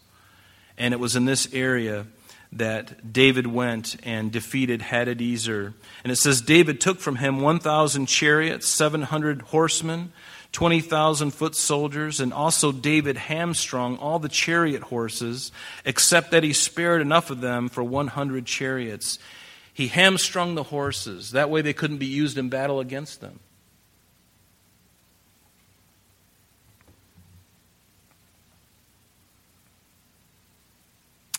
And 0.77 0.93
it 0.93 0.99
was 0.99 1.15
in 1.15 1.25
this 1.25 1.53
area 1.53 2.07
that 2.51 3.13
David 3.13 3.47
went 3.47 3.97
and 4.03 4.31
defeated 4.31 4.81
Hadadezer. 4.81 5.73
And 6.03 6.11
it 6.11 6.15
says 6.15 6.41
David 6.41 6.81
took 6.81 6.99
from 6.99 7.17
him 7.17 7.41
1,000 7.41 8.05
chariots, 8.07 8.67
700 8.67 9.41
horsemen, 9.43 10.11
20,000 10.51 11.31
foot 11.31 11.53
soldiers, 11.53 12.21
and 12.21 12.33
also 12.33 12.71
David 12.71 13.17
hamstrung 13.17 13.97
all 13.97 14.19
the 14.19 14.29
chariot 14.29 14.83
horses, 14.83 15.51
except 15.83 16.31
that 16.31 16.43
he 16.43 16.53
spared 16.53 17.01
enough 17.01 17.29
of 17.29 17.41
them 17.41 17.67
for 17.67 17.83
100 17.83 18.45
chariots. 18.45 19.19
He 19.73 19.89
hamstrung 19.89 20.55
the 20.55 20.63
horses. 20.63 21.31
That 21.31 21.49
way 21.49 21.61
they 21.61 21.73
couldn't 21.73 21.97
be 21.97 22.05
used 22.05 22.37
in 22.37 22.47
battle 22.47 22.79
against 22.79 23.19
them. 23.19 23.41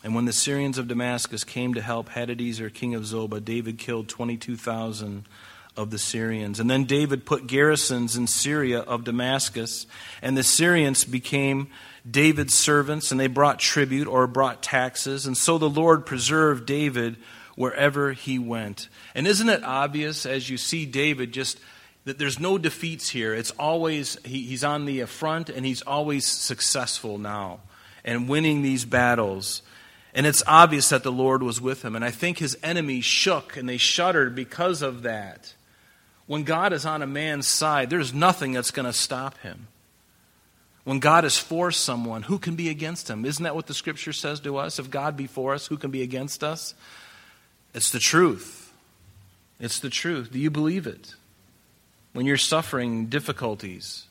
And 0.04 0.14
when 0.14 0.24
the 0.24 0.32
Syrians 0.32 0.78
of 0.78 0.88
Damascus 0.88 1.42
came 1.42 1.74
to 1.74 1.80
help 1.80 2.10
Hadadezer, 2.10 2.72
king 2.72 2.94
of 2.94 3.02
Zobah, 3.02 3.44
David 3.44 3.78
killed 3.78 4.08
22,000 4.08 5.26
of 5.76 5.90
the 5.90 5.98
Syrians. 5.98 6.58
And 6.58 6.70
then 6.70 6.84
David 6.84 7.26
put 7.26 7.46
garrisons 7.46 8.16
in 8.16 8.26
Syria 8.26 8.80
of 8.80 9.04
Damascus, 9.04 9.86
and 10.22 10.36
the 10.36 10.42
Syrians 10.42 11.04
became 11.04 11.68
David's 12.08 12.54
servants, 12.54 13.10
and 13.10 13.20
they 13.20 13.26
brought 13.26 13.58
tribute 13.58 14.06
or 14.08 14.26
brought 14.26 14.62
taxes. 14.62 15.26
And 15.26 15.36
so 15.36 15.58
the 15.58 15.68
Lord 15.68 16.06
preserved 16.06 16.66
David 16.66 17.16
wherever 17.56 18.12
he 18.12 18.38
went. 18.38 18.88
And 19.14 19.26
isn't 19.26 19.48
it 19.48 19.64
obvious 19.64 20.24
as 20.24 20.48
you 20.48 20.56
see 20.56 20.86
David 20.86 21.32
just 21.32 21.58
that 22.04 22.18
there's 22.18 22.38
no 22.38 22.58
defeats 22.58 23.08
here? 23.08 23.34
It's 23.34 23.50
always, 23.52 24.18
he, 24.24 24.42
he's 24.42 24.64
on 24.64 24.84
the 24.84 25.04
front 25.04 25.48
and 25.48 25.66
he's 25.66 25.82
always 25.82 26.26
successful 26.26 27.18
now 27.18 27.60
and 28.04 28.28
winning 28.28 28.62
these 28.62 28.84
battles. 28.84 29.62
And 30.16 30.26
it's 30.26 30.42
obvious 30.46 30.88
that 30.88 31.02
the 31.02 31.12
Lord 31.12 31.42
was 31.42 31.60
with 31.60 31.84
him. 31.84 31.94
And 31.94 32.02
I 32.02 32.10
think 32.10 32.38
his 32.38 32.56
enemies 32.62 33.04
shook 33.04 33.54
and 33.54 33.68
they 33.68 33.76
shuddered 33.76 34.34
because 34.34 34.80
of 34.80 35.02
that. 35.02 35.54
When 36.26 36.42
God 36.42 36.72
is 36.72 36.86
on 36.86 37.02
a 37.02 37.06
man's 37.06 37.46
side, 37.46 37.90
there's 37.90 38.14
nothing 38.14 38.52
that's 38.52 38.70
going 38.70 38.86
to 38.86 38.94
stop 38.94 39.38
him. 39.42 39.68
When 40.84 41.00
God 41.00 41.26
is 41.26 41.36
for 41.36 41.70
someone, 41.70 42.22
who 42.22 42.38
can 42.38 42.56
be 42.56 42.70
against 42.70 43.10
him? 43.10 43.26
Isn't 43.26 43.44
that 43.44 43.54
what 43.54 43.66
the 43.66 43.74
scripture 43.74 44.14
says 44.14 44.40
to 44.40 44.56
us? 44.56 44.78
If 44.78 44.90
God 44.90 45.18
be 45.18 45.26
for 45.26 45.52
us, 45.52 45.66
who 45.66 45.76
can 45.76 45.90
be 45.90 46.02
against 46.02 46.42
us? 46.42 46.74
It's 47.74 47.90
the 47.90 47.98
truth. 47.98 48.72
It's 49.60 49.80
the 49.80 49.90
truth. 49.90 50.32
Do 50.32 50.38
you 50.38 50.50
believe 50.50 50.86
it? 50.86 51.14
When 52.14 52.24
you're 52.24 52.38
suffering 52.38 53.06
difficulties, 53.06 54.06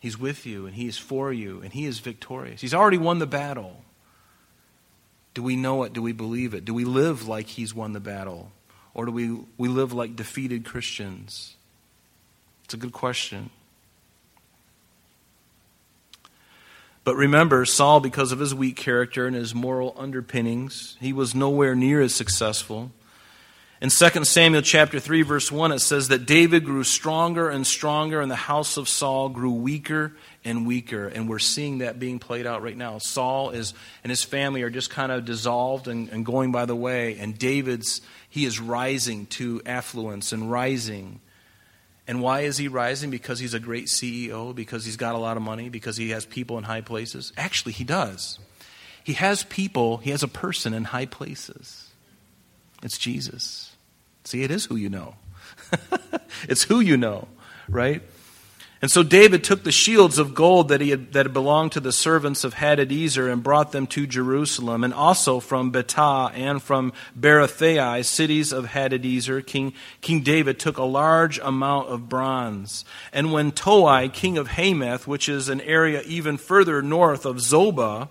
He's 0.00 0.18
with 0.18 0.46
you 0.46 0.64
and 0.64 0.74
He 0.74 0.86
is 0.86 0.96
for 0.96 1.30
you 1.30 1.60
and 1.60 1.74
He 1.74 1.84
is 1.84 1.98
victorious. 1.98 2.62
He's 2.62 2.72
already 2.72 2.98
won 2.98 3.18
the 3.18 3.26
battle. 3.26 3.82
Do 5.34 5.42
we 5.42 5.56
know 5.56 5.82
it? 5.82 5.92
Do 5.92 6.00
we 6.00 6.12
believe 6.12 6.54
it? 6.54 6.64
Do 6.64 6.72
we 6.72 6.84
live 6.84 7.26
like 7.26 7.48
He's 7.48 7.74
won 7.74 7.92
the 7.92 8.00
battle? 8.00 8.52
Or 8.94 9.04
do 9.04 9.10
we, 9.10 9.36
we 9.58 9.68
live 9.68 9.92
like 9.92 10.14
defeated 10.14 10.64
Christians? 10.64 11.56
It's 12.64 12.74
a 12.74 12.76
good 12.76 12.92
question. 12.92 13.50
But 17.02 17.16
remember, 17.16 17.66
Saul, 17.66 18.00
because 18.00 18.32
of 18.32 18.38
his 18.38 18.54
weak 18.54 18.76
character 18.76 19.26
and 19.26 19.36
his 19.36 19.54
moral 19.54 19.94
underpinnings, 19.98 20.96
he 21.00 21.12
was 21.12 21.34
nowhere 21.34 21.74
near 21.74 22.00
as 22.00 22.14
successful. 22.14 22.92
In 23.84 23.90
2 23.90 24.24
Samuel 24.24 24.62
chapter 24.62 24.98
3 24.98 25.20
verse 25.20 25.52
1 25.52 25.70
it 25.72 25.80
says 25.80 26.08
that 26.08 26.24
David 26.24 26.64
grew 26.64 26.84
stronger 26.84 27.50
and 27.50 27.66
stronger 27.66 28.22
and 28.22 28.30
the 28.30 28.34
house 28.34 28.78
of 28.78 28.88
Saul 28.88 29.28
grew 29.28 29.52
weaker 29.52 30.16
and 30.42 30.66
weaker 30.66 31.06
and 31.06 31.28
we're 31.28 31.38
seeing 31.38 31.78
that 31.78 31.98
being 31.98 32.18
played 32.18 32.46
out 32.46 32.62
right 32.62 32.78
now. 32.78 32.96
Saul 32.96 33.50
is 33.50 33.74
and 34.02 34.10
his 34.10 34.24
family 34.24 34.62
are 34.62 34.70
just 34.70 34.88
kind 34.88 35.12
of 35.12 35.26
dissolved 35.26 35.86
and, 35.86 36.08
and 36.08 36.24
going 36.24 36.50
by 36.50 36.64
the 36.64 36.74
way 36.74 37.18
and 37.18 37.36
David's 37.36 38.00
he 38.30 38.46
is 38.46 38.58
rising 38.58 39.26
to 39.26 39.60
affluence 39.66 40.32
and 40.32 40.50
rising 40.50 41.20
and 42.08 42.22
why 42.22 42.40
is 42.40 42.56
he 42.56 42.68
rising? 42.68 43.10
Because 43.10 43.38
he's 43.38 43.52
a 43.52 43.60
great 43.60 43.88
CEO, 43.88 44.54
because 44.54 44.86
he's 44.86 44.96
got 44.96 45.14
a 45.14 45.18
lot 45.18 45.36
of 45.36 45.42
money, 45.42 45.68
because 45.68 45.98
he 45.98 46.08
has 46.10 46.24
people 46.24 46.56
in 46.56 46.64
high 46.64 46.82
places? 46.82 47.34
Actually, 47.36 47.72
he 47.72 47.84
does. 47.84 48.38
He 49.02 49.12
has 49.14 49.44
people, 49.44 49.98
he 49.98 50.10
has 50.10 50.22
a 50.22 50.28
person 50.28 50.72
in 50.72 50.84
high 50.84 51.06
places. 51.06 51.90
It's 52.82 52.98
Jesus. 52.98 53.73
See, 54.24 54.42
it 54.42 54.50
is 54.50 54.66
who 54.66 54.76
you 54.76 54.88
know. 54.88 55.16
it's 56.48 56.64
who 56.64 56.80
you 56.80 56.96
know, 56.96 57.28
right? 57.68 58.02
And 58.84 58.90
so 58.90 59.02
David 59.02 59.42
took 59.42 59.64
the 59.64 59.72
shields 59.72 60.18
of 60.18 60.34
gold 60.34 60.68
that, 60.68 60.82
he 60.82 60.90
had, 60.90 61.14
that 61.14 61.24
had 61.24 61.32
belonged 61.32 61.72
to 61.72 61.80
the 61.80 61.90
servants 61.90 62.44
of 62.44 62.56
Hadadezer 62.56 63.32
and 63.32 63.42
brought 63.42 63.72
them 63.72 63.86
to 63.86 64.06
Jerusalem, 64.06 64.84
and 64.84 64.92
also 64.92 65.40
from 65.40 65.72
Betah 65.72 66.30
and 66.34 66.62
from 66.62 66.92
Berothai, 67.18 68.04
cities 68.04 68.52
of 68.52 68.66
Hadadezer. 68.66 69.46
King, 69.46 69.72
King 70.02 70.20
David 70.20 70.58
took 70.58 70.76
a 70.76 70.84
large 70.84 71.38
amount 71.38 71.88
of 71.88 72.10
bronze. 72.10 72.84
And 73.10 73.32
when 73.32 73.52
Toi, 73.52 74.10
king 74.12 74.36
of 74.36 74.48
Hamath, 74.48 75.06
which 75.06 75.30
is 75.30 75.48
an 75.48 75.62
area 75.62 76.02
even 76.02 76.36
further 76.36 76.82
north 76.82 77.24
of 77.24 77.36
Zobah, 77.36 78.10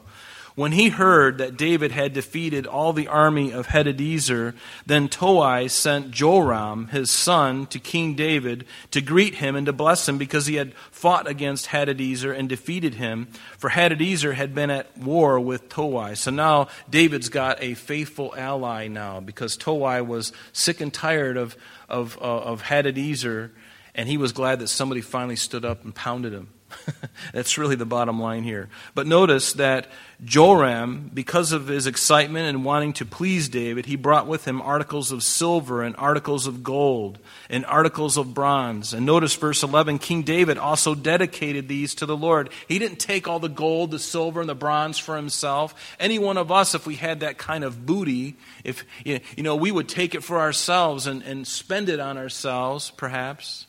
when 0.55 0.74
he 0.74 0.89
heard 0.89 1.39
that 1.39 1.57
David 1.57 1.91
had 1.91 2.13
defeated 2.13 2.67
all 2.67 2.93
the 2.93 3.07
army 3.07 3.51
of 3.51 3.67
Hadadezer, 3.67 4.53
then 4.86 5.10
Toi 5.10 5.67
sent 5.67 6.12
Joram, 6.12 6.89
his 6.89 7.10
son, 7.10 7.65
to 7.67 7.79
King 7.79 8.13
David 8.13 8.65
to 8.91 9.01
greet 9.01 9.36
him 9.36 9.55
and 9.55 9.65
to 9.65 9.74
bless 9.74 10.07
him 10.07 10.17
because 10.17 10.45
he 10.45 10.55
had 10.55 10.75
fought 10.91 11.27
against 11.27 11.67
Hadadezer 11.67 12.38
and 12.38 12.48
defeated 12.48 12.95
him. 12.95 13.27
For 13.57 13.72
Hadadezer 13.72 14.36
had 14.36 14.53
been 14.53 14.69
at 14.69 14.95
war 14.98 15.39
with 15.39 15.69
Toi. 15.69 16.13
So 16.13 16.29
now 16.29 16.67
David's 16.88 17.29
got 17.29 17.62
a 17.62 17.74
faithful 17.74 18.33
ally 18.38 18.88
now 18.88 19.19
because 19.19 19.57
Toi 19.57 20.03
was 20.03 20.33
sick 20.51 20.81
and 20.81 20.93
tired 20.93 21.36
of, 21.36 21.57
of, 21.89 22.17
uh, 22.22 22.22
of 22.22 22.63
Hadadezer, 22.63 23.50
and 23.95 24.07
he 24.07 24.17
was 24.17 24.31
glad 24.31 24.60
that 24.60 24.67
somebody 24.67 25.01
finally 25.01 25.36
stood 25.36 25.65
up 25.65 25.83
and 25.83 25.95
pounded 25.95 26.33
him. 26.33 26.50
That's 27.34 27.58
really 27.58 27.75
the 27.75 27.86
bottom 27.86 28.20
line 28.20 28.44
here. 28.44 28.70
But 28.96 29.08
notice 29.08 29.53
that 29.53 29.88
Joram, 30.24 31.12
because 31.13 31.51
of 31.51 31.68
his 31.68 31.88
excitement 31.88 32.48
and 32.48 32.63
wanting 32.63 32.94
to 32.94 33.06
please 33.06 33.50
David, 33.50 33.86
he 33.86 33.96
brought 33.96 34.27
with 34.27 34.46
him 34.46 34.62
articles 34.62 35.12
of 35.12 35.24
silver 35.24 35.82
and 35.82 35.96
articles 35.98 36.48
of 36.48 36.63
gold 36.63 37.20
and 37.50 37.65
articles 37.65 38.18
of 38.18 38.34
bronze. 38.34 38.94
And 38.94 39.06
notice 39.06 39.36
verse 39.36 39.63
11 39.63 40.00
King 40.00 40.24
David 40.24 40.58
also 40.58 40.96
dedicated 40.96 41.68
these 41.68 41.96
to 41.96 42.06
the 42.06 42.18
Lord. 42.18 42.50
He 42.68 42.80
didn't 42.80 43.00
take 43.00 43.27
all 43.27 43.39
the 43.39 43.50
gold, 43.50 43.92
the 43.92 44.00
silver, 44.00 44.39
and 44.39 44.50
the 44.50 44.56
bronze 44.56 44.98
for 44.98 45.15
himself. 45.15 45.96
Any 46.00 46.20
one 46.20 46.38
of 46.38 46.51
us, 46.51 46.75
if 46.75 46.86
we 46.88 46.96
had 46.96 47.22
that 47.22 47.38
kind 47.38 47.63
of 47.63 47.86
booty, 47.86 48.38
if, 48.63 48.86
you 49.03 49.20
know, 49.38 49.56
we 49.56 49.72
would 49.72 49.89
take 49.89 50.15
it 50.15 50.24
for 50.24 50.39
ourselves 50.39 51.08
and, 51.08 51.22
and 51.24 51.46
spend 51.46 51.89
it 51.89 52.00
on 52.00 52.18
ourselves, 52.18 52.92
perhaps. 52.92 53.68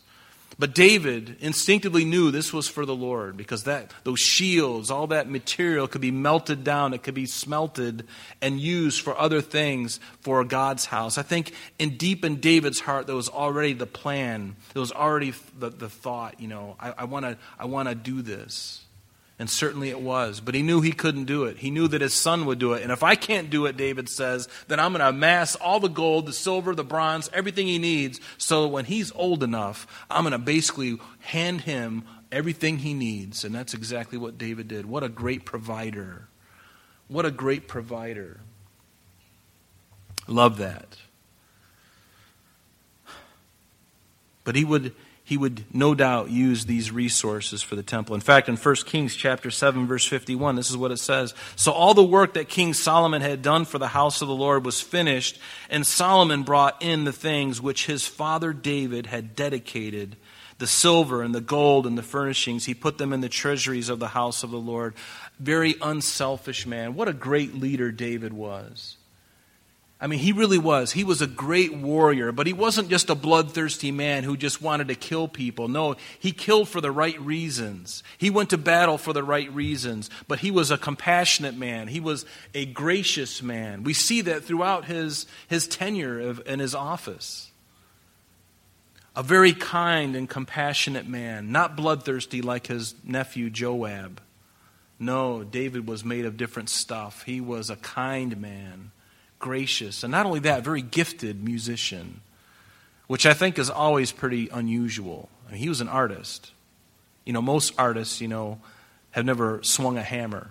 But 0.58 0.74
David 0.74 1.36
instinctively 1.40 2.04
knew 2.04 2.30
this 2.30 2.52
was 2.52 2.68
for 2.68 2.86
the 2.86 2.94
Lord 2.94 3.36
because 3.36 3.64
that 3.64 3.92
those 4.04 4.20
shields, 4.20 4.90
all 4.90 5.08
that 5.08 5.28
material 5.28 5.88
could 5.88 6.00
be 6.00 6.10
melted 6.10 6.62
down, 6.62 6.94
it 6.94 7.02
could 7.02 7.14
be 7.14 7.26
smelted 7.26 8.06
and 8.40 8.60
used 8.60 9.00
for 9.00 9.18
other 9.18 9.40
things 9.40 9.98
for 10.20 10.44
God's 10.44 10.86
house. 10.86 11.18
I 11.18 11.22
think 11.22 11.52
in 11.78 11.96
deep 11.96 12.24
in 12.24 12.40
David's 12.40 12.80
heart 12.80 13.06
there 13.06 13.16
was 13.16 13.28
already 13.28 13.72
the 13.72 13.86
plan. 13.86 14.56
There 14.72 14.80
was 14.80 14.92
already 14.92 15.32
the, 15.58 15.70
the 15.70 15.88
thought, 15.88 16.40
you 16.40 16.48
know, 16.48 16.76
I 16.78 17.04
want 17.04 17.24
to 17.24 17.36
I 17.58 17.64
want 17.66 17.88
to 17.88 17.94
do 17.94 18.22
this. 18.22 18.83
And 19.36 19.50
certainly 19.50 19.90
it 19.90 20.00
was. 20.00 20.40
But 20.40 20.54
he 20.54 20.62
knew 20.62 20.80
he 20.80 20.92
couldn't 20.92 21.24
do 21.24 21.44
it. 21.44 21.58
He 21.58 21.70
knew 21.70 21.88
that 21.88 22.00
his 22.00 22.14
son 22.14 22.46
would 22.46 22.60
do 22.60 22.74
it. 22.74 22.82
And 22.82 22.92
if 22.92 23.02
I 23.02 23.16
can't 23.16 23.50
do 23.50 23.66
it, 23.66 23.76
David 23.76 24.08
says, 24.08 24.48
then 24.68 24.78
I'm 24.78 24.92
going 24.92 25.00
to 25.00 25.08
amass 25.08 25.56
all 25.56 25.80
the 25.80 25.88
gold, 25.88 26.26
the 26.26 26.32
silver, 26.32 26.72
the 26.72 26.84
bronze, 26.84 27.28
everything 27.32 27.66
he 27.66 27.78
needs, 27.78 28.20
so 28.38 28.68
when 28.68 28.84
he's 28.84 29.10
old 29.12 29.42
enough, 29.42 29.88
I'm 30.08 30.22
going 30.22 30.32
to 30.32 30.38
basically 30.38 30.98
hand 31.18 31.62
him 31.62 32.04
everything 32.30 32.78
he 32.78 32.94
needs. 32.94 33.44
And 33.44 33.52
that's 33.52 33.74
exactly 33.74 34.18
what 34.18 34.38
David 34.38 34.68
did. 34.68 34.86
What 34.86 35.02
a 35.02 35.08
great 35.08 35.44
provider. 35.44 36.28
What 37.08 37.26
a 37.26 37.30
great 37.32 37.66
provider. 37.66 38.40
Love 40.28 40.58
that. 40.58 40.96
But 44.44 44.54
he 44.54 44.64
would 44.64 44.94
he 45.26 45.38
would 45.38 45.64
no 45.72 45.94
doubt 45.94 46.30
use 46.30 46.66
these 46.66 46.90
resources 46.90 47.62
for 47.62 47.76
the 47.76 47.82
temple. 47.82 48.14
In 48.14 48.20
fact, 48.20 48.50
in 48.50 48.56
1 48.56 48.74
Kings 48.84 49.16
chapter 49.16 49.50
7 49.50 49.86
verse 49.86 50.04
51, 50.04 50.54
this 50.54 50.68
is 50.68 50.76
what 50.76 50.90
it 50.90 50.98
says. 50.98 51.32
So 51.56 51.72
all 51.72 51.94
the 51.94 52.04
work 52.04 52.34
that 52.34 52.50
King 52.50 52.74
Solomon 52.74 53.22
had 53.22 53.40
done 53.40 53.64
for 53.64 53.78
the 53.78 53.88
house 53.88 54.20
of 54.20 54.28
the 54.28 54.34
Lord 54.34 54.66
was 54.66 54.82
finished, 54.82 55.38
and 55.70 55.86
Solomon 55.86 56.42
brought 56.42 56.82
in 56.82 57.04
the 57.04 57.12
things 57.12 57.60
which 57.60 57.86
his 57.86 58.06
father 58.06 58.52
David 58.52 59.06
had 59.06 59.34
dedicated, 59.34 60.16
the 60.58 60.66
silver 60.66 61.22
and 61.22 61.34
the 61.34 61.40
gold 61.40 61.86
and 61.86 61.96
the 61.96 62.02
furnishings. 62.02 62.66
He 62.66 62.74
put 62.74 62.98
them 62.98 63.14
in 63.14 63.22
the 63.22 63.30
treasuries 63.30 63.88
of 63.88 64.00
the 64.00 64.08
house 64.08 64.42
of 64.42 64.50
the 64.50 64.58
Lord. 64.58 64.92
Very 65.40 65.74
unselfish 65.80 66.66
man. 66.66 66.94
What 66.94 67.08
a 67.08 67.14
great 67.14 67.54
leader 67.54 67.90
David 67.90 68.34
was. 68.34 68.98
I 70.00 70.06
mean, 70.06 70.18
he 70.18 70.32
really 70.32 70.58
was. 70.58 70.92
He 70.92 71.04
was 71.04 71.22
a 71.22 71.26
great 71.26 71.72
warrior, 71.72 72.32
but 72.32 72.46
he 72.46 72.52
wasn't 72.52 72.90
just 72.90 73.10
a 73.10 73.14
bloodthirsty 73.14 73.92
man 73.92 74.24
who 74.24 74.36
just 74.36 74.60
wanted 74.60 74.88
to 74.88 74.96
kill 74.96 75.28
people. 75.28 75.68
No, 75.68 75.94
he 76.18 76.32
killed 76.32 76.68
for 76.68 76.80
the 76.80 76.90
right 76.90 77.18
reasons. 77.20 78.02
He 78.18 78.28
went 78.28 78.50
to 78.50 78.58
battle 78.58 78.98
for 78.98 79.12
the 79.12 79.22
right 79.22 79.50
reasons, 79.54 80.10
but 80.26 80.40
he 80.40 80.50
was 80.50 80.70
a 80.70 80.76
compassionate 80.76 81.56
man. 81.56 81.88
He 81.88 82.00
was 82.00 82.26
a 82.54 82.66
gracious 82.66 83.40
man. 83.40 83.84
We 83.84 83.94
see 83.94 84.20
that 84.22 84.44
throughout 84.44 84.86
his, 84.86 85.26
his 85.48 85.68
tenure 85.68 86.20
of, 86.20 86.42
in 86.44 86.58
his 86.58 86.74
office. 86.74 87.50
A 89.16 89.22
very 89.22 89.52
kind 89.52 90.16
and 90.16 90.28
compassionate 90.28 91.06
man, 91.06 91.52
not 91.52 91.76
bloodthirsty 91.76 92.42
like 92.42 92.66
his 92.66 92.96
nephew 93.04 93.48
Joab. 93.48 94.20
No, 94.98 95.44
David 95.44 95.86
was 95.86 96.04
made 96.04 96.24
of 96.24 96.36
different 96.36 96.68
stuff. 96.68 97.22
He 97.22 97.40
was 97.40 97.70
a 97.70 97.76
kind 97.76 98.40
man 98.40 98.90
gracious, 99.44 100.02
and 100.02 100.10
not 100.10 100.24
only 100.24 100.40
that, 100.40 100.64
very 100.64 100.80
gifted 100.80 101.44
musician, 101.44 102.22
which 103.08 103.26
I 103.26 103.34
think 103.34 103.58
is 103.58 103.68
always 103.68 104.10
pretty 104.10 104.48
unusual. 104.48 105.28
I 105.46 105.52
mean, 105.52 105.60
he 105.60 105.68
was 105.68 105.82
an 105.82 105.88
artist. 105.88 106.50
You 107.26 107.34
know, 107.34 107.42
most 107.42 107.74
artists, 107.76 108.22
you 108.22 108.28
know, 108.28 108.58
have 109.10 109.26
never 109.26 109.62
swung 109.62 109.98
a 109.98 110.02
hammer. 110.02 110.48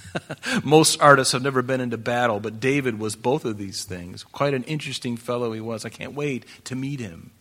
most 0.64 0.98
artists 0.98 1.34
have 1.34 1.42
never 1.42 1.60
been 1.60 1.82
into 1.82 1.98
battle, 1.98 2.40
but 2.40 2.58
David 2.58 2.98
was 2.98 3.16
both 3.16 3.44
of 3.44 3.58
these 3.58 3.84
things. 3.84 4.24
Quite 4.24 4.54
an 4.54 4.64
interesting 4.64 5.18
fellow 5.18 5.52
he 5.52 5.60
was. 5.60 5.84
I 5.84 5.90
can't 5.90 6.14
wait 6.14 6.46
to 6.64 6.74
meet 6.74 7.00
him. 7.00 7.32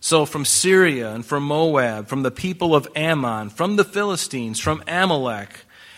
So, 0.00 0.26
from 0.26 0.44
Syria 0.44 1.12
and 1.12 1.24
from 1.24 1.44
Moab, 1.44 2.08
from 2.08 2.24
the 2.24 2.32
people 2.32 2.74
of 2.74 2.88
Ammon, 2.96 3.50
from 3.50 3.76
the 3.76 3.84
Philistines, 3.84 4.58
from 4.58 4.82
Amalek, 4.88 5.50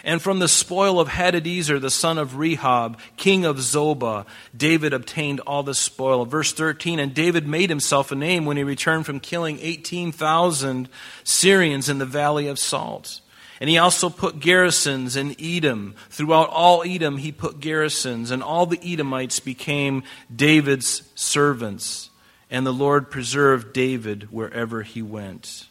and 0.04 0.22
from 0.22 0.38
the 0.38 0.48
spoil 0.48 0.98
of 0.98 1.08
Hadadezer, 1.08 1.80
the 1.80 1.90
son 1.90 2.18
of 2.18 2.32
Rehob, 2.32 2.98
king 3.16 3.44
of 3.44 3.58
Zobah, 3.58 4.26
David 4.56 4.92
obtained 4.92 5.40
all 5.40 5.62
the 5.62 5.74
spoil. 5.74 6.24
Verse 6.24 6.52
13, 6.52 6.98
and 6.98 7.12
David 7.14 7.46
made 7.46 7.70
himself 7.70 8.10
a 8.10 8.14
name 8.14 8.46
when 8.46 8.56
he 8.56 8.62
returned 8.62 9.06
from 9.06 9.20
killing 9.20 9.58
18,000 9.60 10.88
Syrians 11.24 11.88
in 11.88 11.98
the 11.98 12.06
valley 12.06 12.48
of 12.48 12.58
Salt. 12.58 13.20
And 13.60 13.68
he 13.68 13.76
also 13.76 14.08
put 14.08 14.40
garrisons 14.40 15.16
in 15.16 15.36
Edom. 15.38 15.94
Throughout 16.08 16.48
all 16.48 16.82
Edom, 16.82 17.18
he 17.18 17.30
put 17.30 17.60
garrisons, 17.60 18.30
and 18.30 18.42
all 18.42 18.64
the 18.64 18.80
Edomites 18.82 19.38
became 19.38 20.02
David's 20.34 21.02
servants. 21.14 22.08
And 22.50 22.66
the 22.66 22.72
Lord 22.72 23.10
preserved 23.10 23.74
David 23.74 24.32
wherever 24.32 24.82
he 24.82 25.02
went. 25.02 25.66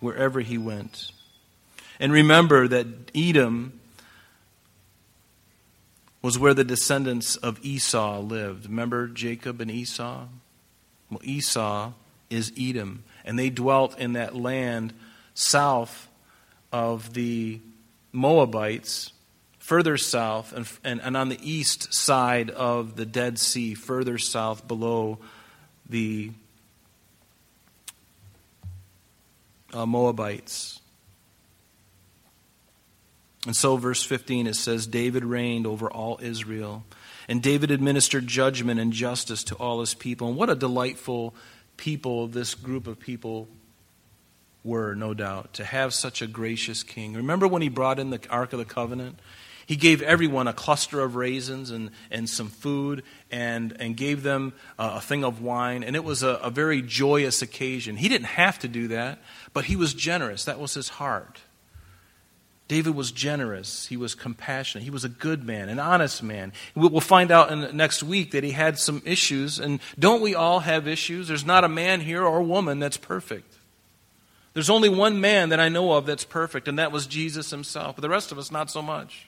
Wherever 0.00 0.40
he 0.40 0.56
went. 0.56 1.12
And 2.00 2.14
remember 2.14 2.66
that 2.66 2.86
Edom 3.14 3.78
was 6.22 6.38
where 6.38 6.54
the 6.54 6.64
descendants 6.64 7.36
of 7.36 7.58
Esau 7.62 8.20
lived. 8.20 8.66
Remember 8.66 9.06
Jacob 9.06 9.60
and 9.60 9.70
Esau? 9.70 10.24
Well, 11.10 11.20
Esau 11.22 11.92
is 12.30 12.52
Edom, 12.58 13.04
and 13.24 13.38
they 13.38 13.50
dwelt 13.50 13.98
in 13.98 14.14
that 14.14 14.34
land 14.34 14.94
south 15.34 16.08
of 16.72 17.12
the 17.14 17.60
Moabites, 18.12 19.12
further 19.58 19.96
south, 19.96 20.52
and, 20.52 20.68
and, 20.82 21.02
and 21.02 21.16
on 21.16 21.28
the 21.28 21.38
east 21.42 21.92
side 21.92 22.50
of 22.50 22.96
the 22.96 23.06
Dead 23.06 23.38
Sea, 23.38 23.74
further 23.74 24.18
south 24.18 24.66
below 24.66 25.18
the 25.88 26.30
uh, 29.72 29.86
Moabites. 29.86 30.79
And 33.46 33.56
so, 33.56 33.76
verse 33.76 34.02
15, 34.02 34.46
it 34.46 34.54
says, 34.54 34.86
David 34.86 35.24
reigned 35.24 35.66
over 35.66 35.90
all 35.90 36.18
Israel, 36.22 36.84
and 37.26 37.42
David 37.42 37.70
administered 37.70 38.26
judgment 38.26 38.78
and 38.80 38.92
justice 38.92 39.44
to 39.44 39.54
all 39.54 39.80
his 39.80 39.94
people. 39.94 40.28
And 40.28 40.36
what 40.36 40.50
a 40.50 40.54
delightful 40.54 41.34
people 41.76 42.26
this 42.26 42.54
group 42.54 42.86
of 42.86 43.00
people 43.00 43.48
were, 44.62 44.94
no 44.94 45.14
doubt, 45.14 45.54
to 45.54 45.64
have 45.64 45.94
such 45.94 46.20
a 46.20 46.26
gracious 46.26 46.82
king. 46.82 47.14
Remember 47.14 47.48
when 47.48 47.62
he 47.62 47.70
brought 47.70 47.98
in 47.98 48.10
the 48.10 48.20
Ark 48.28 48.52
of 48.52 48.58
the 48.58 48.64
Covenant? 48.66 49.18
He 49.64 49.76
gave 49.76 50.02
everyone 50.02 50.48
a 50.48 50.52
cluster 50.52 51.00
of 51.00 51.14
raisins 51.14 51.70
and, 51.70 51.92
and 52.10 52.28
some 52.28 52.48
food 52.48 53.04
and, 53.30 53.74
and 53.78 53.96
gave 53.96 54.22
them 54.22 54.52
a, 54.78 54.96
a 54.96 55.00
thing 55.00 55.24
of 55.24 55.40
wine. 55.40 55.84
And 55.84 55.94
it 55.94 56.04
was 56.04 56.22
a, 56.22 56.40
a 56.42 56.50
very 56.50 56.82
joyous 56.82 57.40
occasion. 57.40 57.96
He 57.96 58.08
didn't 58.08 58.26
have 58.26 58.58
to 58.58 58.68
do 58.68 58.88
that, 58.88 59.20
but 59.54 59.66
he 59.66 59.76
was 59.76 59.94
generous. 59.94 60.44
That 60.44 60.58
was 60.58 60.74
his 60.74 60.88
heart. 60.88 61.40
David 62.70 62.94
was 62.94 63.10
generous. 63.10 63.86
He 63.86 63.96
was 63.96 64.14
compassionate. 64.14 64.84
He 64.84 64.90
was 64.90 65.02
a 65.02 65.08
good 65.08 65.44
man, 65.44 65.68
an 65.68 65.80
honest 65.80 66.22
man. 66.22 66.52
We'll 66.76 67.00
find 67.00 67.32
out 67.32 67.50
in 67.50 67.76
next 67.76 68.00
week 68.00 68.30
that 68.30 68.44
he 68.44 68.52
had 68.52 68.78
some 68.78 69.02
issues. 69.04 69.58
And 69.58 69.80
don't 69.98 70.22
we 70.22 70.36
all 70.36 70.60
have 70.60 70.86
issues? 70.86 71.26
There's 71.26 71.44
not 71.44 71.64
a 71.64 71.68
man 71.68 72.00
here 72.00 72.22
or 72.22 72.40
woman 72.42 72.78
that's 72.78 72.96
perfect. 72.96 73.56
There's 74.54 74.70
only 74.70 74.88
one 74.88 75.20
man 75.20 75.48
that 75.48 75.58
I 75.58 75.68
know 75.68 75.94
of 75.94 76.06
that's 76.06 76.22
perfect, 76.22 76.68
and 76.68 76.78
that 76.78 76.92
was 76.92 77.08
Jesus 77.08 77.50
himself. 77.50 77.96
But 77.96 78.02
the 78.02 78.08
rest 78.08 78.30
of 78.30 78.38
us, 78.38 78.52
not 78.52 78.70
so 78.70 78.82
much. 78.82 79.26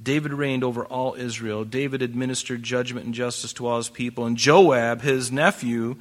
David 0.00 0.32
reigned 0.32 0.62
over 0.62 0.84
all 0.84 1.14
Israel. 1.14 1.64
David 1.64 2.02
administered 2.02 2.62
judgment 2.62 3.04
and 3.06 3.14
justice 3.16 3.52
to 3.54 3.66
all 3.66 3.78
his 3.78 3.88
people. 3.88 4.26
And 4.26 4.36
Joab, 4.36 5.00
his 5.00 5.32
nephew, 5.32 5.96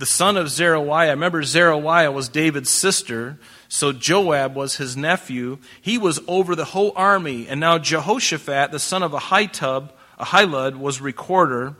the 0.00 0.06
son 0.06 0.38
of 0.38 0.48
Zeruiah, 0.48 1.10
remember 1.10 1.42
Zeruiah 1.42 2.10
was 2.10 2.30
David's 2.30 2.70
sister. 2.70 3.38
So 3.68 3.92
Joab 3.92 4.56
was 4.56 4.76
his 4.76 4.96
nephew. 4.96 5.58
He 5.82 5.98
was 5.98 6.18
over 6.26 6.56
the 6.56 6.64
whole 6.64 6.94
army. 6.96 7.46
And 7.46 7.60
now 7.60 7.76
Jehoshaphat, 7.76 8.72
the 8.72 8.78
son 8.78 9.02
of 9.02 9.12
Ahitub, 9.12 9.90
Ahilud, 10.18 10.76
was 10.76 11.02
recorder. 11.02 11.76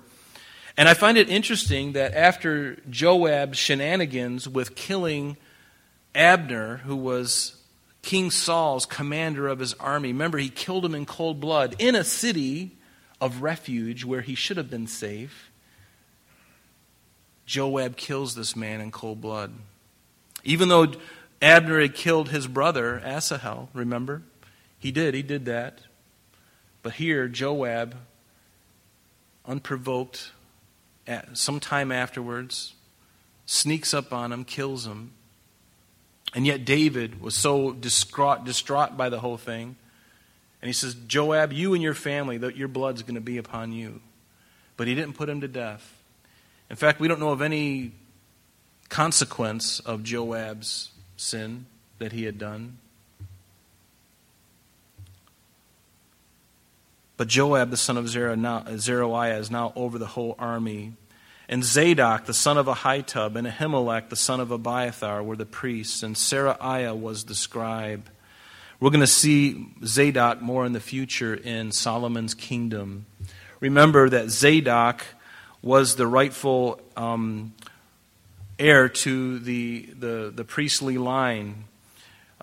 And 0.77 0.87
I 0.87 0.93
find 0.93 1.17
it 1.17 1.31
interesting 1.31 1.93
that 1.93 2.13
after 2.13 2.77
Joab's 2.91 3.57
shenanigans 3.57 4.47
with 4.47 4.75
killing 4.75 5.39
Abner, 6.15 6.77
who 6.85 6.97
was 6.97 7.57
King 8.03 8.31
Saul's 8.31 8.85
commander 8.85 9.49
of 9.49 9.61
his 9.61 9.73
army, 9.75 10.09
remember, 10.09 10.37
he 10.37 10.51
killed 10.51 10.85
him 10.85 10.95
in 10.95 11.07
cold 11.07 11.41
blood 11.41 11.75
in 11.79 11.95
a 11.95 12.05
city 12.05 12.73
of 13.19 13.41
refuge 13.41 14.05
where 14.05 14.21
he 14.21 14.35
should 14.35 14.59
have 14.59 14.69
been 14.69 14.87
safe. 14.87 15.50
Joab 17.51 17.97
kills 17.97 18.37
this 18.37 18.55
man 18.55 18.81
in 18.81 18.93
cold 18.93 19.21
blood. 19.21 19.53
Even 20.45 20.69
though 20.69 20.93
Abner 21.43 21.81
had 21.81 21.97
killed 21.97 22.29
his 22.29 22.47
brother, 22.47 23.03
Asahel, 23.05 23.71
remember? 23.75 24.23
He 24.79 24.93
did, 24.93 25.15
he 25.15 25.23
did 25.23 25.47
that. 25.47 25.81
But 26.85 26.93
here, 26.93 27.27
Joab, 27.27 27.97
unprovoked, 29.45 30.31
sometime 31.33 31.91
afterwards, 31.91 32.75
sneaks 33.47 33.93
up 33.93 34.13
on 34.13 34.31
him, 34.31 34.45
kills 34.45 34.87
him. 34.87 35.11
And 36.33 36.47
yet, 36.47 36.65
David 36.65 37.21
was 37.21 37.35
so 37.35 37.73
distraught, 37.73 38.45
distraught 38.45 38.97
by 38.97 39.09
the 39.09 39.19
whole 39.19 39.37
thing. 39.37 39.75
And 40.63 40.69
he 40.69 40.73
says, 40.73 40.95
Joab, 40.95 41.53
you 41.53 41.75
and 41.75 41.83
your 41.83 41.95
family, 41.95 42.37
your 42.55 42.69
blood's 42.69 43.03
going 43.03 43.17
to 43.17 43.21
be 43.21 43.39
upon 43.39 43.73
you. 43.73 44.01
But 44.77 44.87
he 44.87 44.95
didn't 44.95 45.15
put 45.15 45.29
him 45.29 45.41
to 45.41 45.49
death. 45.49 45.97
In 46.71 46.77
fact, 46.77 47.01
we 47.01 47.09
don't 47.09 47.19
know 47.19 47.33
of 47.33 47.43
any 47.43 47.93
consequence 48.89 49.81
of 49.81 50.05
Joab's 50.05 50.93
sin 51.17 51.67
that 51.99 52.13
he 52.13 52.25
had 52.25 52.39
done. 52.39 52.79
But 57.17 57.29
Joab, 57.29 57.71
the 57.71 57.77
son 57.77 57.99
of 57.99 58.09
Zeruiah, 58.09 59.39
is 59.39 59.51
now 59.51 59.73
over 59.77 59.99
the 59.99 60.07
whole 60.07 60.37
army. 60.39 60.95
And 61.49 61.65
Zadok, 61.65 62.25
the 62.25 62.33
son 62.33 62.57
of 62.57 62.67
Ahitub, 62.67 63.35
and 63.35 63.47
Ahimelech, 63.47 64.09
the 64.09 64.17
son 64.17 64.41
of 64.41 64.53
Abiathar, 64.53 65.23
were 65.23 65.37
the 65.37 65.45
priests, 65.45 66.03
and 66.03 66.15
Seraiah 66.15 66.99
was 66.99 67.25
the 67.25 67.35
scribe. 67.35 68.09
We're 68.79 68.91
going 68.91 69.01
to 69.01 69.07
see 69.07 69.67
Zadok 69.85 70.41
more 70.41 70.65
in 70.65 70.73
the 70.73 70.81
future 70.81 71.35
in 71.35 71.73
Solomon's 71.73 72.33
kingdom. 72.33 73.05
Remember 73.59 74.09
that 74.09 74.31
Zadok 74.31 75.05
was 75.63 75.97
the 75.97 76.07
rightful 76.07 76.81
um, 76.97 77.55
heir 78.59 78.89
to 78.89 79.39
the, 79.39 79.89
the, 79.99 80.33
the 80.35 80.45
priestly 80.45 80.99
line. 80.99 81.65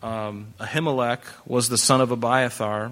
Um, 0.01 0.53
Ahimelech 0.59 1.21
was 1.45 1.69
the 1.69 1.77
son 1.77 2.01
of 2.01 2.11
Abiathar. 2.11 2.91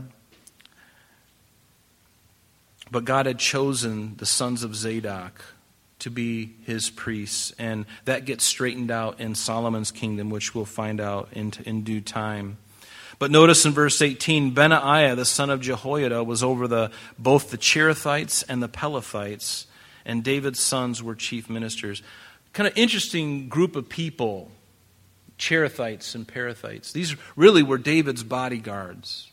But 2.91 3.05
God 3.05 3.25
had 3.25 3.39
chosen 3.39 4.15
the 4.17 4.25
sons 4.25 4.63
of 4.63 4.75
Zadok 4.75 5.43
to 5.99 6.09
be 6.09 6.53
his 6.65 6.89
priests. 6.89 7.53
And 7.57 7.85
that 8.05 8.25
gets 8.25 8.43
straightened 8.43 8.91
out 8.91 9.19
in 9.19 9.33
Solomon's 9.33 9.91
kingdom, 9.91 10.29
which 10.29 10.53
we'll 10.53 10.65
find 10.65 11.01
out 11.01 11.29
in, 11.31 11.53
in 11.65 11.83
due 11.83 12.01
time. 12.01 12.57
But 13.17 13.31
notice 13.31 13.65
in 13.65 13.71
verse 13.71 14.01
18, 14.01 14.51
Benaiah, 14.51 15.15
the 15.15 15.25
son 15.25 15.49
of 15.49 15.61
Jehoiada, 15.61 16.23
was 16.23 16.43
over 16.43 16.67
the, 16.67 16.91
both 17.17 17.49
the 17.49 17.57
Cherethites 17.57 18.43
and 18.47 18.61
the 18.61 18.67
Pelethites, 18.67 19.65
and 20.05 20.23
David's 20.23 20.59
sons 20.59 21.01
were 21.01 21.15
chief 21.15 21.49
ministers 21.49 22.01
kind 22.55 22.67
of 22.67 22.77
interesting 22.77 23.49
group 23.49 23.75
of 23.75 23.87
people 23.87 24.49
Cherethites 25.37 26.15
and 26.15 26.25
Perethites. 26.25 26.93
These 26.93 27.15
really 27.35 27.61
were 27.61 27.77
David's 27.77 28.23
bodyguards. 28.23 29.29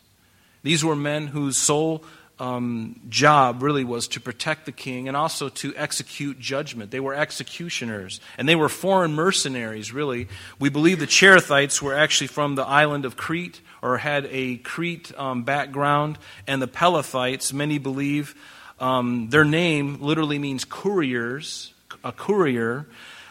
These 0.65 0.85
were 0.85 0.97
men 0.97 1.29
whose 1.29 1.57
sole 1.57 2.05
um, 2.41 3.01
job 3.09 3.63
really 3.63 3.85
was 3.85 4.09
to 4.09 4.21
protect 4.21 4.67
the 4.67 4.73
king 4.73 5.07
and 5.07 5.17
also 5.17 5.49
to 5.49 5.73
execute 5.77 6.41
judgment. 6.41 6.91
They 6.91 6.99
were 6.99 7.15
executioners, 7.15 8.21
and 8.37 8.49
they 8.49 8.57
were 8.57 8.69
foreign 8.69 9.13
mercenaries, 9.13 9.93
really. 9.93 10.27
We 10.59 10.69
believe 10.69 10.99
the 10.99 11.07
Cherethites 11.07 11.81
were 11.81 11.95
actually 11.95 12.27
from 12.27 12.57
the 12.57 12.67
island 12.67 13.05
of 13.05 13.17
Crete 13.17 13.61
or 13.81 13.99
had 13.99 14.27
a 14.33 14.57
Crete 14.57 15.17
um, 15.17 15.45
background, 15.45 16.19
and 16.49 16.61
the 16.61 16.67
Pelethites, 16.67 17.53
many 17.53 17.79
believe, 17.79 18.35
um, 18.83 19.29
their 19.31 19.45
name 19.45 19.99
literally 20.01 20.41
means 20.41 20.65
couriers, 20.65 21.73
a 22.03 22.11
courier. 22.11 22.87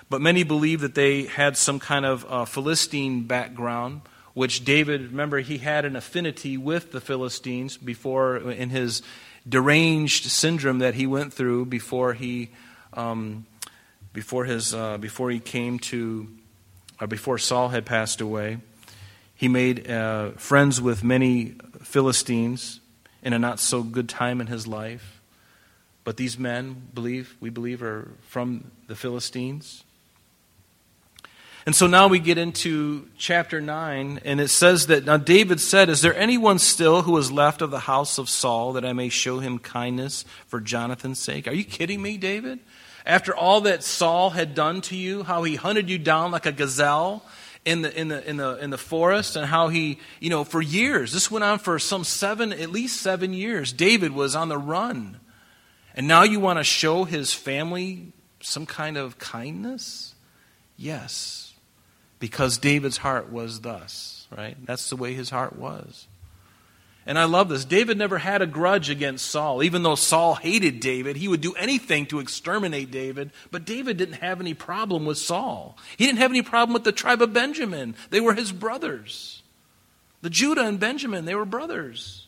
But 0.09 0.21
many 0.21 0.43
believe 0.43 0.79
that 0.81 0.95
they 0.95 1.23
had 1.23 1.57
some 1.57 1.77
kind 1.77 2.05
of 2.05 2.25
uh, 2.29 2.45
Philistine 2.45 3.23
background, 3.23 4.01
which 4.33 4.63
David, 4.63 5.11
remember, 5.11 5.39
he 5.39 5.57
had 5.57 5.83
an 5.83 5.95
affinity 5.97 6.57
with 6.57 6.93
the 6.93 7.01
Philistines 7.01 7.77
before 7.77 8.37
in 8.37 8.69
his 8.69 9.01
deranged 9.47 10.25
syndrome 10.25 10.79
that 10.79 10.95
he 10.95 11.05
went 11.05 11.33
through 11.33 11.65
before 11.65 12.13
he, 12.13 12.49
um, 12.93 13.45
before 14.13 14.45
his, 14.45 14.73
uh, 14.73 14.97
before 14.97 15.31
he 15.31 15.39
came 15.39 15.79
to, 15.79 16.27
or 16.99 17.07
before 17.07 17.37
Saul 17.37 17.69
had 17.69 17.85
passed 17.85 18.21
away. 18.21 18.59
He 19.35 19.47
made 19.47 19.89
uh, 19.89 20.31
friends 20.31 20.79
with 20.81 21.03
many 21.03 21.55
Philistines 21.83 22.79
in 23.21 23.33
a 23.33 23.39
not 23.39 23.59
so 23.59 23.83
good 23.83 24.07
time 24.07 24.39
in 24.39 24.47
his 24.47 24.65
life. 24.65 25.20
But 26.03 26.17
these 26.17 26.37
men, 26.37 26.87
believe, 26.93 27.35
we 27.39 27.49
believe, 27.49 27.83
are 27.83 28.09
from 28.27 28.71
the 28.87 28.95
Philistines. 28.95 29.83
And 31.63 31.75
so 31.75 31.85
now 31.85 32.07
we 32.07 32.17
get 32.17 32.39
into 32.39 33.07
chapter 33.17 33.61
9, 33.61 34.21
and 34.25 34.41
it 34.41 34.47
says 34.47 34.87
that 34.87 35.05
now 35.05 35.17
David 35.17 35.59
said, 35.59 35.89
Is 35.89 36.01
there 36.01 36.15
anyone 36.15 36.57
still 36.57 37.03
who 37.03 37.15
is 37.17 37.31
left 37.31 37.61
of 37.61 37.69
the 37.69 37.81
house 37.81 38.17
of 38.17 38.29
Saul 38.29 38.73
that 38.73 38.85
I 38.85 38.93
may 38.93 39.09
show 39.09 39.39
him 39.39 39.59
kindness 39.59 40.25
for 40.47 40.59
Jonathan's 40.59 41.19
sake? 41.19 41.47
Are 41.47 41.53
you 41.53 41.63
kidding 41.63 42.01
me, 42.01 42.17
David? 42.17 42.59
After 43.05 43.35
all 43.35 43.61
that 43.61 43.83
Saul 43.83 44.31
had 44.31 44.55
done 44.55 44.81
to 44.81 44.95
you, 44.95 45.21
how 45.21 45.43
he 45.43 45.55
hunted 45.55 45.87
you 45.87 45.99
down 45.99 46.31
like 46.31 46.47
a 46.47 46.51
gazelle 46.51 47.23
in 47.63 47.83
the, 47.83 47.99
in 47.99 48.07
the, 48.07 48.27
in 48.27 48.37
the, 48.37 48.57
in 48.57 48.69
the 48.71 48.77
forest, 48.77 49.35
and 49.35 49.45
how 49.45 49.67
he, 49.67 49.99
you 50.19 50.31
know, 50.31 50.43
for 50.43 50.63
years, 50.63 51.13
this 51.13 51.29
went 51.29 51.43
on 51.43 51.59
for 51.59 51.77
some 51.77 52.03
seven, 52.03 52.51
at 52.53 52.71
least 52.71 53.01
seven 53.01 53.33
years, 53.33 53.71
David 53.71 54.13
was 54.13 54.35
on 54.35 54.49
the 54.49 54.57
run. 54.57 55.19
And 55.95 56.07
now 56.07 56.23
you 56.23 56.39
want 56.39 56.59
to 56.59 56.63
show 56.63 57.03
his 57.03 57.33
family 57.33 58.13
some 58.39 58.65
kind 58.65 58.97
of 58.97 59.19
kindness? 59.19 60.15
Yes, 60.77 61.53
because 62.19 62.57
David's 62.57 62.97
heart 62.97 63.31
was 63.31 63.61
thus, 63.61 64.27
right? 64.35 64.57
That's 64.65 64.89
the 64.89 64.95
way 64.95 65.13
his 65.13 65.29
heart 65.29 65.57
was. 65.57 66.07
And 67.05 67.17
I 67.17 67.23
love 67.23 67.49
this. 67.49 67.65
David 67.65 67.97
never 67.97 68.19
had 68.19 68.43
a 68.43 68.47
grudge 68.47 68.89
against 68.89 69.25
Saul. 69.25 69.63
Even 69.63 69.81
though 69.81 69.95
Saul 69.95 70.35
hated 70.35 70.79
David, 70.79 71.15
he 71.15 71.27
would 71.27 71.41
do 71.41 71.53
anything 71.53 72.05
to 72.07 72.19
exterminate 72.19 72.91
David. 72.91 73.31
But 73.49 73.65
David 73.65 73.97
didn't 73.97 74.21
have 74.21 74.39
any 74.39 74.53
problem 74.53 75.05
with 75.05 75.17
Saul. 75.17 75.77
He 75.97 76.05
didn't 76.05 76.19
have 76.19 76.31
any 76.31 76.43
problem 76.43 76.73
with 76.73 76.83
the 76.83 76.91
tribe 76.91 77.21
of 77.23 77.33
Benjamin. 77.33 77.95
They 78.11 78.19
were 78.19 78.35
his 78.35 78.51
brothers. 78.51 79.41
The 80.21 80.29
Judah 80.29 80.65
and 80.65 80.79
Benjamin, 80.79 81.25
they 81.25 81.33
were 81.33 81.45
brothers. 81.45 82.27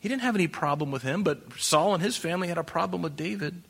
He 0.00 0.08
didn't 0.08 0.22
have 0.22 0.34
any 0.34 0.48
problem 0.48 0.90
with 0.90 1.02
him, 1.02 1.22
but 1.22 1.52
Saul 1.58 1.94
and 1.94 2.02
his 2.02 2.16
family 2.16 2.48
had 2.48 2.58
a 2.58 2.64
problem 2.64 3.02
with 3.02 3.16
David. 3.16 3.62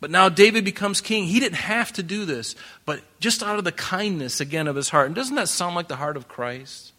But 0.00 0.10
now 0.10 0.28
David 0.28 0.64
becomes 0.64 1.00
king. 1.00 1.24
He 1.24 1.40
didn't 1.40 1.56
have 1.56 1.92
to 1.94 2.02
do 2.02 2.24
this, 2.24 2.54
but 2.84 3.00
just 3.18 3.42
out 3.42 3.58
of 3.58 3.64
the 3.64 3.72
kindness 3.72 4.40
again 4.40 4.66
of 4.66 4.76
his 4.76 4.90
heart. 4.90 5.06
And 5.06 5.14
doesn't 5.14 5.36
that 5.36 5.48
sound 5.48 5.74
like 5.74 5.88
the 5.88 5.96
heart 5.96 6.16
of 6.16 6.28
Christ? 6.28 6.92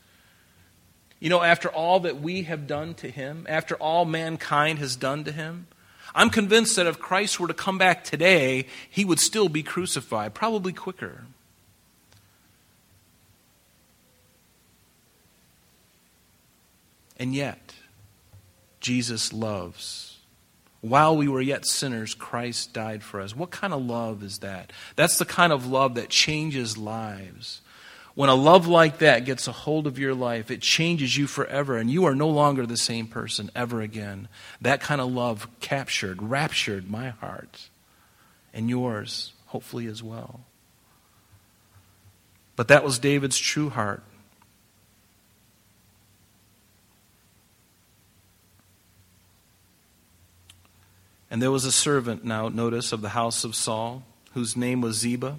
You 1.20 1.30
know, 1.30 1.42
after 1.42 1.70
all 1.70 2.02
that 2.02 2.22
we 2.22 2.44
have 2.44 2.68
done 2.68 2.94
to 2.96 3.10
him, 3.10 3.46
after 3.50 3.76
all 3.76 4.06
mankind 4.06 4.80
has 4.80 4.96
done 4.96 5.24
to 5.26 5.32
him, 5.32 5.68
I'm 6.16 6.30
convinced 6.30 6.76
that 6.78 6.88
if 6.88 7.00
Christ 7.00 7.40
were 7.40 7.48
to 7.48 7.54
come 7.54 7.78
back 7.78 8.04
today, 8.04 8.66
he 8.90 9.06
would 9.06 9.20
still 9.20 9.50
be 9.50 9.64
crucified, 9.64 10.34
probably 10.34 10.74
quicker. 10.74 11.26
And 17.20 17.36
yet, 17.36 17.74
Jesus 18.88 19.34
loves. 19.34 20.18
While 20.80 21.18
we 21.18 21.28
were 21.28 21.42
yet 21.42 21.68
sinners, 21.68 22.14
Christ 22.14 22.72
died 22.72 23.04
for 23.04 23.20
us. 23.20 23.36
What 23.36 23.52
kind 23.52 23.74
of 23.74 23.86
love 23.86 24.24
is 24.24 24.38
that? 24.38 24.72
That's 24.96 25.18
the 25.18 25.26
kind 25.26 25.52
of 25.52 25.68
love 25.68 25.96
that 25.96 26.08
changes 26.08 26.78
lives. 26.78 27.60
When 28.16 28.30
a 28.30 28.34
love 28.34 28.66
like 28.66 29.00
that 29.00 29.26
gets 29.26 29.46
a 29.46 29.52
hold 29.52 29.88
of 29.88 30.00
your 30.00 30.16
life, 30.16 30.50
it 30.50 30.62
changes 30.62 31.18
you 31.18 31.28
forever, 31.28 31.76
and 31.76 31.92
you 31.92 32.06
are 32.06 32.16
no 32.16 32.30
longer 32.30 32.66
the 32.66 32.78
same 32.78 33.08
person 33.08 33.52
ever 33.54 33.82
again. 33.82 34.30
That 34.62 34.80
kind 34.80 35.02
of 35.02 35.12
love 35.12 35.50
captured, 35.60 36.24
raptured 36.24 36.90
my 36.90 37.10
heart, 37.10 37.68
and 38.54 38.70
yours, 38.70 39.34
hopefully, 39.48 39.88
as 39.88 40.02
well. 40.02 40.46
But 42.56 42.70
that 42.70 42.86
was 42.86 43.00
David's 43.00 43.38
true 43.38 43.70
heart. 43.70 44.02
And 51.30 51.42
there 51.42 51.52
was 51.52 51.66
a 51.66 51.72
servant, 51.72 52.24
now 52.24 52.50
notice, 52.50 52.92
of 52.92 53.02
the 53.02 53.10
house 53.10 53.44
of 53.44 53.56
Saul, 53.56 54.04
whose 54.34 54.56
name 54.56 54.82
was 54.82 54.98
Ziba. 54.98 55.38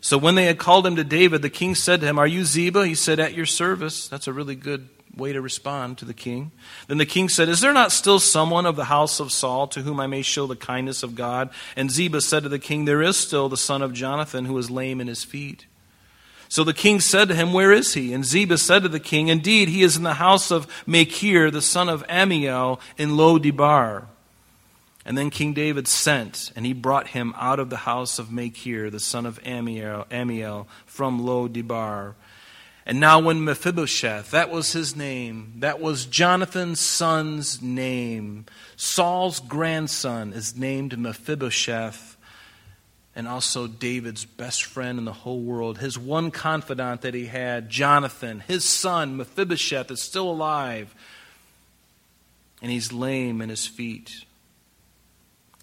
So 0.00 0.18
when 0.18 0.34
they 0.34 0.46
had 0.46 0.58
called 0.58 0.86
him 0.86 0.96
to 0.96 1.04
David, 1.04 1.42
the 1.42 1.50
king 1.50 1.74
said 1.74 2.00
to 2.00 2.06
him, 2.06 2.18
Are 2.18 2.26
you 2.26 2.44
Ziba? 2.44 2.86
He 2.86 2.94
said, 2.94 3.20
At 3.20 3.34
your 3.34 3.46
service. 3.46 4.08
That's 4.08 4.26
a 4.26 4.32
really 4.32 4.56
good 4.56 4.88
way 5.16 5.32
to 5.32 5.40
respond 5.40 5.98
to 5.98 6.04
the 6.04 6.14
king. 6.14 6.50
Then 6.88 6.98
the 6.98 7.06
king 7.06 7.28
said, 7.28 7.48
Is 7.48 7.60
there 7.60 7.72
not 7.72 7.92
still 7.92 8.18
someone 8.18 8.66
of 8.66 8.76
the 8.76 8.86
house 8.86 9.20
of 9.20 9.30
Saul 9.32 9.68
to 9.68 9.82
whom 9.82 10.00
I 10.00 10.06
may 10.06 10.22
show 10.22 10.46
the 10.46 10.56
kindness 10.56 11.02
of 11.02 11.14
God? 11.14 11.50
And 11.76 11.90
Ziba 11.90 12.20
said 12.20 12.42
to 12.42 12.48
the 12.48 12.58
king, 12.58 12.84
There 12.84 13.02
is 13.02 13.16
still 13.16 13.48
the 13.48 13.56
son 13.56 13.82
of 13.82 13.92
Jonathan 13.92 14.46
who 14.46 14.58
is 14.58 14.70
lame 14.70 15.00
in 15.00 15.06
his 15.06 15.24
feet. 15.24 15.66
So 16.48 16.64
the 16.64 16.74
king 16.74 17.00
said 17.00 17.28
to 17.28 17.34
him, 17.34 17.52
Where 17.52 17.72
is 17.72 17.94
he? 17.94 18.12
And 18.12 18.24
Ziba 18.24 18.58
said 18.58 18.82
to 18.82 18.88
the 18.88 19.00
king, 19.00 19.28
Indeed, 19.28 19.68
he 19.68 19.82
is 19.82 19.96
in 19.96 20.02
the 20.02 20.14
house 20.14 20.50
of 20.50 20.66
Machir, 20.86 21.50
the 21.50 21.62
son 21.62 21.88
of 21.88 22.04
Amiel, 22.08 22.80
in 22.98 23.16
Lo 23.16 23.38
Debar. 23.38 24.06
And 25.04 25.18
then 25.18 25.30
King 25.30 25.52
David 25.52 25.88
sent, 25.88 26.52
and 26.54 26.64
he 26.64 26.72
brought 26.72 27.08
him 27.08 27.34
out 27.36 27.58
of 27.58 27.70
the 27.70 27.78
house 27.78 28.18
of 28.18 28.30
Machir, 28.30 28.88
the 28.88 29.00
son 29.00 29.26
of 29.26 29.40
Amiel, 29.44 30.06
Ammiel 30.10 30.66
from 30.86 31.24
Lo 31.24 31.48
Debar. 31.48 32.14
And 32.86 32.98
now, 32.98 33.20
when 33.20 33.44
Mephibosheth, 33.44 34.30
that 34.32 34.50
was 34.50 34.72
his 34.72 34.96
name, 34.96 35.54
that 35.58 35.80
was 35.80 36.04
Jonathan's 36.04 36.80
son's 36.80 37.62
name, 37.62 38.46
Saul's 38.76 39.38
grandson 39.38 40.32
is 40.32 40.56
named 40.56 40.98
Mephibosheth, 40.98 42.16
and 43.14 43.28
also 43.28 43.66
David's 43.66 44.24
best 44.24 44.64
friend 44.64 44.98
in 44.98 45.04
the 45.04 45.12
whole 45.12 45.40
world, 45.40 45.78
his 45.78 45.98
one 45.98 46.30
confidant 46.30 47.02
that 47.02 47.14
he 47.14 47.26
had, 47.26 47.68
Jonathan, 47.68 48.40
his 48.40 48.64
son, 48.64 49.16
Mephibosheth, 49.16 49.90
is 49.90 50.00
still 50.00 50.30
alive, 50.30 50.94
and 52.60 52.70
he's 52.70 52.92
lame 52.92 53.40
in 53.40 53.48
his 53.48 53.66
feet. 53.66 54.24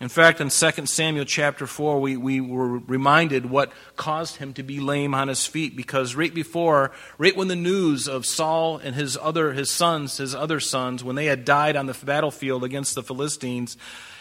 In 0.01 0.07
fact, 0.07 0.39
in 0.39 0.49
2 0.49 0.85
Samuel 0.85 1.25
chapter 1.25 1.67
4, 1.67 1.99
we, 1.99 2.15
we 2.15 2.39
were 2.39 2.79
reminded 2.79 3.49
what 3.49 3.73
caused 3.97 4.37
him 4.37 4.53
to 4.53 4.63
be 4.63 4.79
lame 4.79 5.13
on 5.13 5.27
his 5.27 5.45
feet 5.45 5.75
because 5.75 6.15
right 6.15 6.33
before, 6.33 6.91
right 7.17 7.35
when 7.35 7.49
the 7.49 7.55
news 7.57 8.07
of 8.07 8.25
Saul 8.25 8.77
and 8.77 8.95
his 8.95 9.17
other 9.21 9.51
his 9.51 9.69
sons, 9.69 10.15
his 10.15 10.33
other 10.33 10.61
sons, 10.61 11.03
when 11.03 11.17
they 11.17 11.25
had 11.25 11.43
died 11.43 11.75
on 11.75 11.85
the 11.85 11.97
battlefield 12.05 12.63
against 12.63 12.95
the 12.95 13.03
Philistines, 13.03 13.75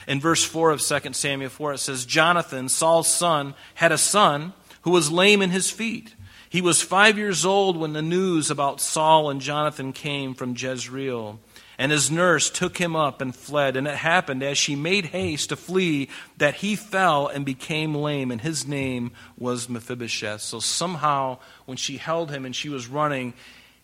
in 0.08 0.18
verse 0.18 0.42
4 0.42 0.72
of 0.72 0.80
2 0.80 1.12
Samuel 1.12 1.50
4, 1.50 1.74
it 1.74 1.78
says, 1.78 2.04
Jonathan, 2.04 2.68
Saul's 2.68 3.06
son, 3.06 3.54
had 3.74 3.92
a 3.92 3.98
son 3.98 4.54
who 4.82 4.90
was 4.90 5.12
lame 5.12 5.42
in 5.42 5.50
his 5.50 5.70
feet. 5.70 6.14
He 6.50 6.60
was 6.60 6.82
five 6.82 7.18
years 7.18 7.44
old 7.44 7.76
when 7.76 7.92
the 7.92 8.02
news 8.02 8.50
about 8.50 8.80
Saul 8.80 9.30
and 9.30 9.40
Jonathan 9.40 9.92
came 9.92 10.34
from 10.34 10.56
Jezreel. 10.56 11.38
And 11.80 11.92
his 11.92 12.10
nurse 12.10 12.50
took 12.50 12.78
him 12.78 12.96
up 12.96 13.20
and 13.20 13.34
fled. 13.34 13.76
And 13.76 13.86
it 13.86 13.94
happened 13.94 14.42
as 14.42 14.58
she 14.58 14.74
made 14.74 15.06
haste 15.06 15.50
to 15.50 15.56
flee 15.56 16.08
that 16.36 16.56
he 16.56 16.74
fell 16.74 17.28
and 17.28 17.44
became 17.44 17.94
lame, 17.94 18.32
and 18.32 18.40
his 18.40 18.66
name 18.66 19.12
was 19.38 19.68
Mephibosheth. 19.68 20.40
So 20.40 20.58
somehow, 20.58 21.38
when 21.66 21.76
she 21.76 21.96
held 21.96 22.32
him 22.32 22.44
and 22.44 22.54
she 22.54 22.68
was 22.68 22.88
running, 22.88 23.32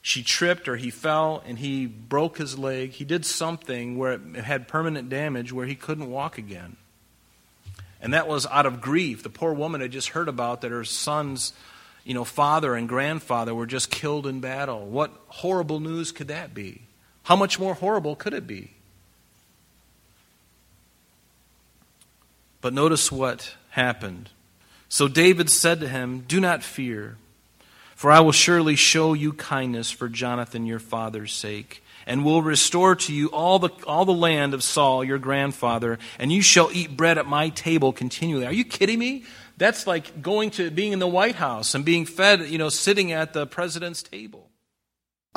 she 0.03 0.25
tripped 0.25 0.69
or 0.69 0.77
he 0.77 0.91
fell 0.91 1.43
and 1.47 1.59
he 1.59 1.87
broke 1.87 2.37
his 2.37 2.59
leg. 2.59 2.91
He 2.91 3.05
did 3.05 3.25
something 3.25 3.97
where 3.97 4.15
it 4.15 4.35
had 4.37 4.67
permanent 4.67 5.09
damage 5.09 5.53
where 5.53 5.67
he 5.67 5.77
couldn't 5.77 6.11
walk 6.11 6.37
again. 6.37 6.77
And 8.03 8.13
that 8.13 8.27
was 8.27 8.45
out 8.47 8.67
of 8.67 8.81
grief. 8.81 9.23
The 9.23 9.31
poor 9.31 9.55
woman 9.55 9.81
had 9.81 9.93
just 9.93 10.09
heard 10.09 10.29
about 10.29 10.61
that 10.61 10.73
her 10.73 10.85
son's 10.85 11.53
you 12.05 12.13
know, 12.13 12.25
father 12.25 12.75
and 12.75 12.89
grandfather 12.89 13.55
were 13.55 13.67
just 13.67 13.91
killed 13.91 14.27
in 14.27 14.41
battle. 14.41 14.85
What 14.85 15.11
horrible 15.29 15.81
news 15.81 16.13
could 16.13 16.29
that 16.29 16.55
be? 16.55 16.83
How 17.25 17.37
much 17.37 17.59
more 17.59 17.75
horrible 17.75 18.17
could 18.17 18.35
it 18.35 18.47
be? 18.47 18.71
But 22.61 22.73
notice 22.73 23.13
what 23.13 23.55
happened. 23.71 24.31
So 24.89 25.09
David 25.09 25.51
said 25.51 25.81
to 25.81 25.89
him, 25.89 26.25
Do 26.29 26.41
not 26.41 26.63
fear, 26.63 27.17
for 27.95 28.11
I 28.11 28.21
will 28.21 28.33
surely 28.33 28.77
show 28.77 29.13
you 29.13 29.33
kindness 29.33 29.91
for 29.91 30.09
Jonathan 30.09 30.67
your 30.67 30.79
father's 30.79 31.33
sake, 31.33 31.83
and 32.07 32.25
will 32.25 32.43
restore 32.43 32.95
to 32.95 33.13
you 33.13 33.29
all 33.29 33.59
the, 33.59 33.71
all 33.87 34.05
the 34.05 34.13
land 34.13 34.55
of 34.55 34.63
Saul 34.63 35.03
your 35.03 35.19
grandfather, 35.19 35.99
and 36.19 36.31
you 36.31 36.43
shall 36.43 36.71
eat 36.73 36.97
bread 36.97 37.19
at 37.19 37.27
my 37.27 37.49
table 37.49 37.93
continually. 37.93 38.47
Are 38.47 38.53
you 38.53 38.65
kidding 38.65 38.99
me? 38.99 39.25
That's 39.57 39.87
like 39.87 40.23
going 40.23 40.51
to 40.53 40.71
being 40.71 40.93
in 40.93 40.99
the 40.99 41.07
White 41.07 41.37
House 41.37 41.75
and 41.75 41.85
being 41.85 42.07
fed, 42.07 42.49
you 42.49 42.59
know, 42.59 42.69
sitting 42.69 43.13
at 43.13 43.33
the 43.33 43.47
president's 43.47 44.03
table. 44.03 44.49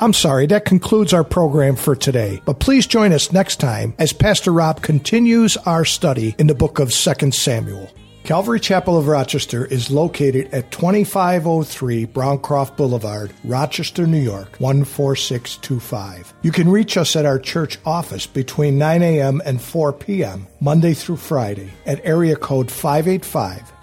I'm 0.00 0.12
sorry, 0.12 0.46
that 0.46 0.64
concludes 0.64 1.12
our 1.12 1.24
program 1.24 1.74
for 1.74 1.96
today. 1.96 2.40
But 2.44 2.60
please 2.60 2.86
join 2.86 3.12
us 3.12 3.32
next 3.32 3.58
time 3.58 3.94
as 3.98 4.12
Pastor 4.12 4.52
Rob 4.52 4.80
continues 4.80 5.56
our 5.56 5.84
study 5.84 6.36
in 6.38 6.46
the 6.46 6.54
book 6.54 6.78
of 6.78 6.92
2 6.92 7.32
Samuel. 7.32 7.90
Calvary 8.22 8.60
Chapel 8.60 8.96
of 8.96 9.08
Rochester 9.08 9.64
is 9.64 9.90
located 9.90 10.54
at 10.54 10.70
2503 10.70 12.06
Browncroft 12.06 12.76
Boulevard, 12.76 13.32
Rochester, 13.42 14.06
New 14.06 14.20
York, 14.20 14.56
14625. 14.58 16.32
You 16.42 16.52
can 16.52 16.68
reach 16.68 16.96
us 16.96 17.16
at 17.16 17.26
our 17.26 17.40
church 17.40 17.78
office 17.84 18.26
between 18.26 18.78
9 18.78 19.02
a.m. 19.02 19.42
and 19.44 19.60
4 19.60 19.94
p.m., 19.94 20.46
Monday 20.60 20.94
through 20.94 21.16
Friday, 21.16 21.72
at 21.86 22.04
area 22.04 22.36
code 22.36 22.70
585 22.70 23.72